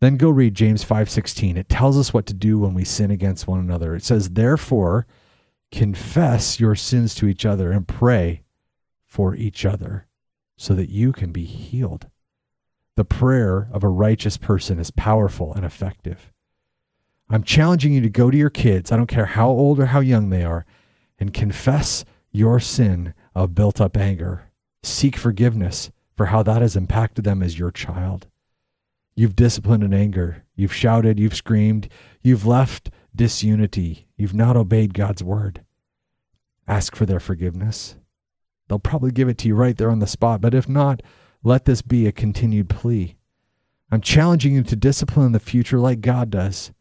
then 0.00 0.16
go 0.16 0.30
read 0.30 0.56
James 0.56 0.82
5:16. 0.82 1.56
It 1.56 1.68
tells 1.68 1.96
us 1.96 2.12
what 2.12 2.26
to 2.26 2.34
do 2.34 2.58
when 2.58 2.74
we 2.74 2.84
sin 2.84 3.12
against 3.12 3.46
one 3.46 3.60
another. 3.60 3.94
It 3.94 4.02
says, 4.02 4.30
"Therefore, 4.30 5.06
confess 5.70 6.58
your 6.58 6.74
sins 6.74 7.14
to 7.16 7.26
each 7.26 7.46
other 7.46 7.70
and 7.70 7.86
pray 7.86 8.42
for 9.04 9.34
each 9.34 9.64
other 9.64 10.06
so 10.56 10.74
that 10.74 10.90
you 10.90 11.12
can 11.12 11.32
be 11.32 11.44
healed." 11.44 12.08
The 12.96 13.04
prayer 13.04 13.68
of 13.72 13.82
a 13.82 13.88
righteous 13.88 14.36
person 14.36 14.78
is 14.78 14.90
powerful 14.90 15.54
and 15.54 15.64
effective. 15.64 16.32
I'm 17.28 17.44
challenging 17.44 17.92
you 17.92 18.00
to 18.00 18.10
go 18.10 18.30
to 18.30 18.36
your 18.36 18.50
kids, 18.50 18.90
I 18.90 18.96
don't 18.96 19.06
care 19.06 19.26
how 19.26 19.48
old 19.48 19.78
or 19.78 19.86
how 19.86 20.00
young 20.00 20.30
they 20.30 20.44
are, 20.44 20.66
and 21.18 21.32
confess 21.32 22.04
your 22.32 22.60
sin 22.60 23.14
of 23.34 23.54
built 23.54 23.80
up 23.80 23.96
anger. 23.96 24.50
Seek 24.82 25.16
forgiveness 25.16 25.90
for 26.16 26.26
how 26.26 26.42
that 26.42 26.60
has 26.60 26.76
impacted 26.76 27.24
them 27.24 27.42
as 27.42 27.58
your 27.58 27.70
child. 27.70 28.26
You've 29.14 29.36
disciplined 29.36 29.84
in 29.84 29.94
anger. 29.94 30.44
You've 30.54 30.74
shouted. 30.74 31.18
You've 31.18 31.34
screamed. 31.34 31.88
You've 32.22 32.46
left 32.46 32.90
disunity. 33.20 34.08
You've 34.16 34.34
not 34.34 34.56
obeyed 34.56 34.94
God's 34.94 35.22
word. 35.22 35.62
Ask 36.66 36.96
for 36.96 37.06
their 37.06 37.20
forgiveness. 37.20 37.96
They'll 38.68 38.78
probably 38.78 39.10
give 39.10 39.28
it 39.28 39.38
to 39.38 39.48
you 39.48 39.54
right 39.54 39.76
there 39.76 39.90
on 39.90 39.98
the 39.98 40.06
spot, 40.06 40.40
but 40.40 40.54
if 40.54 40.68
not, 40.68 41.02
let 41.42 41.66
this 41.66 41.82
be 41.82 42.06
a 42.06 42.12
continued 42.12 42.68
plea. 42.68 43.16
I'm 43.90 44.00
challenging 44.00 44.54
you 44.54 44.62
to 44.62 44.76
discipline 44.76 45.26
in 45.26 45.32
the 45.32 45.40
future 45.40 45.78
like 45.78 46.00
God 46.00 46.30
does, 46.30 46.72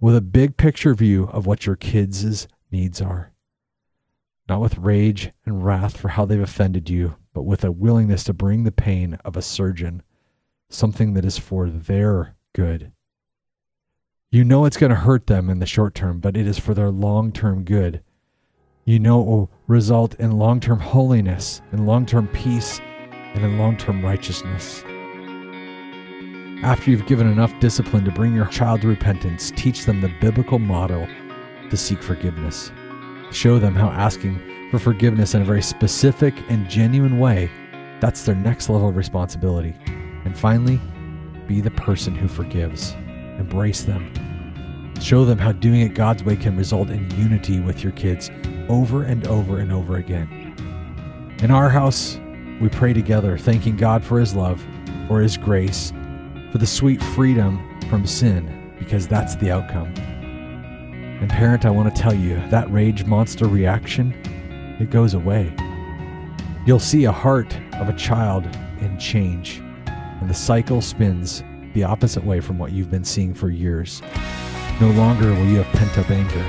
with 0.00 0.16
a 0.16 0.20
big 0.20 0.56
picture 0.56 0.94
view 0.94 1.28
of 1.32 1.46
what 1.46 1.66
your 1.66 1.76
kids' 1.76 2.48
needs 2.70 3.00
are 3.00 3.32
not 4.48 4.60
with 4.60 4.78
rage 4.78 5.30
and 5.44 5.64
wrath 5.64 5.96
for 5.96 6.08
how 6.08 6.24
they've 6.24 6.40
offended 6.40 6.88
you, 6.88 7.16
but 7.32 7.42
with 7.42 7.64
a 7.64 7.72
willingness 7.72 8.24
to 8.24 8.32
bring 8.32 8.64
the 8.64 8.72
pain 8.72 9.14
of 9.24 9.36
a 9.36 9.42
surgeon, 9.42 10.02
something 10.68 11.14
that 11.14 11.24
is 11.24 11.38
for 11.38 11.68
their 11.68 12.36
good. 12.52 12.92
You 14.32 14.42
know 14.42 14.64
it's 14.64 14.76
going 14.76 14.90
to 14.90 14.96
hurt 14.96 15.28
them 15.28 15.48
in 15.48 15.60
the 15.60 15.66
short 15.66 15.94
term, 15.94 16.18
but 16.18 16.36
it 16.36 16.48
is 16.48 16.58
for 16.58 16.74
their 16.74 16.90
long 16.90 17.30
term 17.30 17.62
good. 17.62 18.02
You 18.84 18.98
know 18.98 19.20
it 19.20 19.26
will 19.26 19.50
result 19.68 20.14
in 20.16 20.32
long 20.32 20.58
term 20.58 20.80
holiness, 20.80 21.62
in 21.72 21.86
long 21.86 22.06
term 22.06 22.26
peace, 22.28 22.80
and 23.10 23.44
in 23.44 23.56
long 23.56 23.76
term 23.76 24.04
righteousness. 24.04 24.82
After 26.64 26.90
you've 26.90 27.06
given 27.06 27.30
enough 27.30 27.58
discipline 27.60 28.04
to 28.04 28.10
bring 28.10 28.34
your 28.34 28.46
child 28.46 28.80
to 28.80 28.88
repentance, 28.88 29.52
teach 29.54 29.84
them 29.84 30.00
the 30.00 30.12
biblical 30.20 30.58
model 30.58 31.06
to 31.70 31.76
seek 31.76 32.02
forgiveness. 32.02 32.72
Show 33.30 33.60
them 33.60 33.76
how 33.76 33.90
asking 33.90 34.40
for 34.72 34.80
forgiveness 34.80 35.34
in 35.34 35.42
a 35.42 35.44
very 35.44 35.62
specific 35.62 36.34
and 36.48 36.68
genuine 36.68 37.20
way, 37.20 37.48
that's 38.00 38.24
their 38.24 38.34
next 38.34 38.68
level 38.68 38.88
of 38.88 38.96
responsibility. 38.96 39.76
And 40.24 40.36
finally, 40.36 40.80
be 41.46 41.60
the 41.60 41.70
person 41.70 42.16
who 42.16 42.26
forgives. 42.26 42.96
Embrace 43.38 43.84
them. 43.84 44.12
Show 45.00 45.24
them 45.24 45.38
how 45.38 45.52
doing 45.52 45.82
it 45.82 45.94
God's 45.94 46.24
way 46.24 46.36
can 46.36 46.56
result 46.56 46.90
in 46.90 47.10
unity 47.18 47.60
with 47.60 47.82
your 47.82 47.92
kids 47.92 48.30
over 48.68 49.02
and 49.02 49.26
over 49.26 49.58
and 49.58 49.72
over 49.72 49.96
again. 49.96 50.28
In 51.42 51.50
our 51.50 51.68
house, 51.68 52.18
we 52.60 52.68
pray 52.70 52.92
together, 52.92 53.36
thanking 53.36 53.76
God 53.76 54.02
for 54.02 54.18
His 54.18 54.34
love, 54.34 54.64
for 55.06 55.20
His 55.20 55.36
grace, 55.36 55.92
for 56.50 56.58
the 56.58 56.66
sweet 56.66 57.02
freedom 57.02 57.60
from 57.90 58.06
sin, 58.06 58.74
because 58.78 59.06
that's 59.06 59.36
the 59.36 59.50
outcome. 59.50 59.92
And 61.20 61.28
parent, 61.28 61.66
I 61.66 61.70
want 61.70 61.94
to 61.94 62.02
tell 62.02 62.14
you 62.14 62.36
that 62.48 62.70
rage 62.70 63.04
monster 63.04 63.46
reaction, 63.46 64.12
it 64.80 64.90
goes 64.90 65.14
away. 65.14 65.54
You'll 66.66 66.78
see 66.78 67.04
a 67.04 67.12
heart 67.12 67.56
of 67.74 67.88
a 67.88 67.96
child 67.96 68.46
in 68.80 68.98
change, 68.98 69.58
and 69.86 70.28
the 70.28 70.34
cycle 70.34 70.80
spins 70.80 71.44
the 71.76 71.84
opposite 71.84 72.24
way 72.24 72.40
from 72.40 72.58
what 72.58 72.72
you've 72.72 72.90
been 72.90 73.04
seeing 73.04 73.34
for 73.34 73.50
years. 73.50 74.00
No 74.80 74.90
longer 74.92 75.34
will 75.34 75.44
you 75.44 75.58
have 75.58 75.74
pent 75.74 75.98
up 75.98 76.10
anger, 76.10 76.44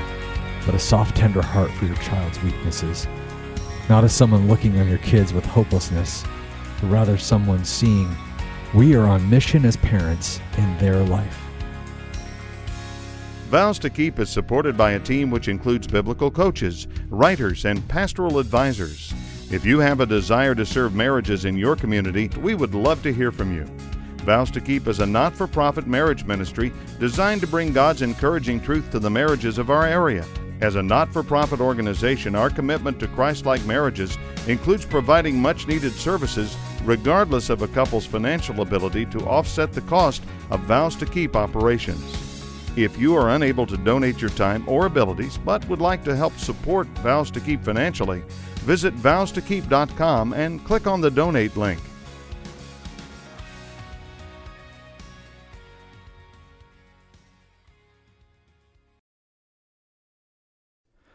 but 0.64 0.74
a 0.74 0.78
soft, 0.78 1.14
tender 1.14 1.42
heart 1.42 1.70
for 1.72 1.84
your 1.84 1.96
child's 1.96 2.42
weaknesses. 2.42 3.06
Not 3.90 4.04
as 4.04 4.14
someone 4.14 4.48
looking 4.48 4.80
on 4.80 4.88
your 4.88 4.98
kids 4.98 5.34
with 5.34 5.44
hopelessness, 5.44 6.24
but 6.80 6.88
rather 6.88 7.18
someone 7.18 7.62
seeing 7.62 8.08
we 8.72 8.94
are 8.94 9.06
on 9.06 9.28
mission 9.28 9.66
as 9.66 9.76
parents 9.76 10.40
in 10.56 10.78
their 10.78 10.98
life. 11.00 11.38
Vows 13.50 13.78
to 13.80 13.90
Keep 13.90 14.18
is 14.20 14.30
supported 14.30 14.78
by 14.78 14.92
a 14.92 15.00
team 15.00 15.30
which 15.30 15.48
includes 15.48 15.86
biblical 15.86 16.30
coaches, 16.30 16.86
writers, 17.10 17.66
and 17.66 17.86
pastoral 17.86 18.38
advisors. 18.38 19.12
If 19.50 19.66
you 19.66 19.78
have 19.80 20.00
a 20.00 20.06
desire 20.06 20.54
to 20.54 20.64
serve 20.64 20.94
marriages 20.94 21.44
in 21.44 21.58
your 21.58 21.76
community, 21.76 22.30
we 22.40 22.54
would 22.54 22.74
love 22.74 23.02
to 23.02 23.12
hear 23.12 23.30
from 23.30 23.54
you. 23.54 23.66
Vows 24.28 24.50
to 24.50 24.60
Keep 24.60 24.88
is 24.88 25.00
a 25.00 25.06
not 25.06 25.34
for 25.34 25.46
profit 25.46 25.86
marriage 25.86 26.26
ministry 26.26 26.70
designed 27.00 27.40
to 27.40 27.46
bring 27.46 27.72
God's 27.72 28.02
encouraging 28.02 28.60
truth 28.60 28.90
to 28.90 28.98
the 28.98 29.08
marriages 29.08 29.56
of 29.56 29.70
our 29.70 29.86
area. 29.86 30.22
As 30.60 30.74
a 30.74 30.82
not 30.82 31.10
for 31.10 31.22
profit 31.22 31.62
organization, 31.62 32.34
our 32.34 32.50
commitment 32.50 33.00
to 33.00 33.08
Christ 33.08 33.46
like 33.46 33.64
marriages 33.64 34.18
includes 34.46 34.84
providing 34.84 35.40
much 35.40 35.66
needed 35.66 35.94
services 35.94 36.58
regardless 36.84 37.48
of 37.48 37.62
a 37.62 37.68
couple's 37.68 38.04
financial 38.04 38.60
ability 38.60 39.06
to 39.06 39.26
offset 39.26 39.72
the 39.72 39.80
cost 39.80 40.22
of 40.50 40.60
Vows 40.64 40.94
to 40.96 41.06
Keep 41.06 41.34
operations. 41.34 42.04
If 42.76 42.98
you 42.98 43.16
are 43.16 43.30
unable 43.30 43.66
to 43.66 43.78
donate 43.78 44.20
your 44.20 44.28
time 44.32 44.62
or 44.68 44.84
abilities 44.84 45.38
but 45.38 45.66
would 45.70 45.80
like 45.80 46.04
to 46.04 46.14
help 46.14 46.36
support 46.36 46.86
Vows 46.98 47.30
to 47.30 47.40
Keep 47.40 47.64
financially, 47.64 48.22
visit 48.66 48.94
vowstokeep.com 48.94 50.34
and 50.34 50.62
click 50.66 50.86
on 50.86 51.00
the 51.00 51.10
donate 51.10 51.56
link. 51.56 51.80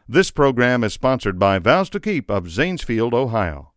This 0.08 0.32
program 0.32 0.84
is 0.84 0.92
sponsored 0.92 1.40
by 1.40 1.60
Vows 1.60 1.90
to 1.92 2.00
Keep 2.00 2.30
of 2.30 2.48
Zanesfield, 2.48 3.14
Ohio. 3.14 3.73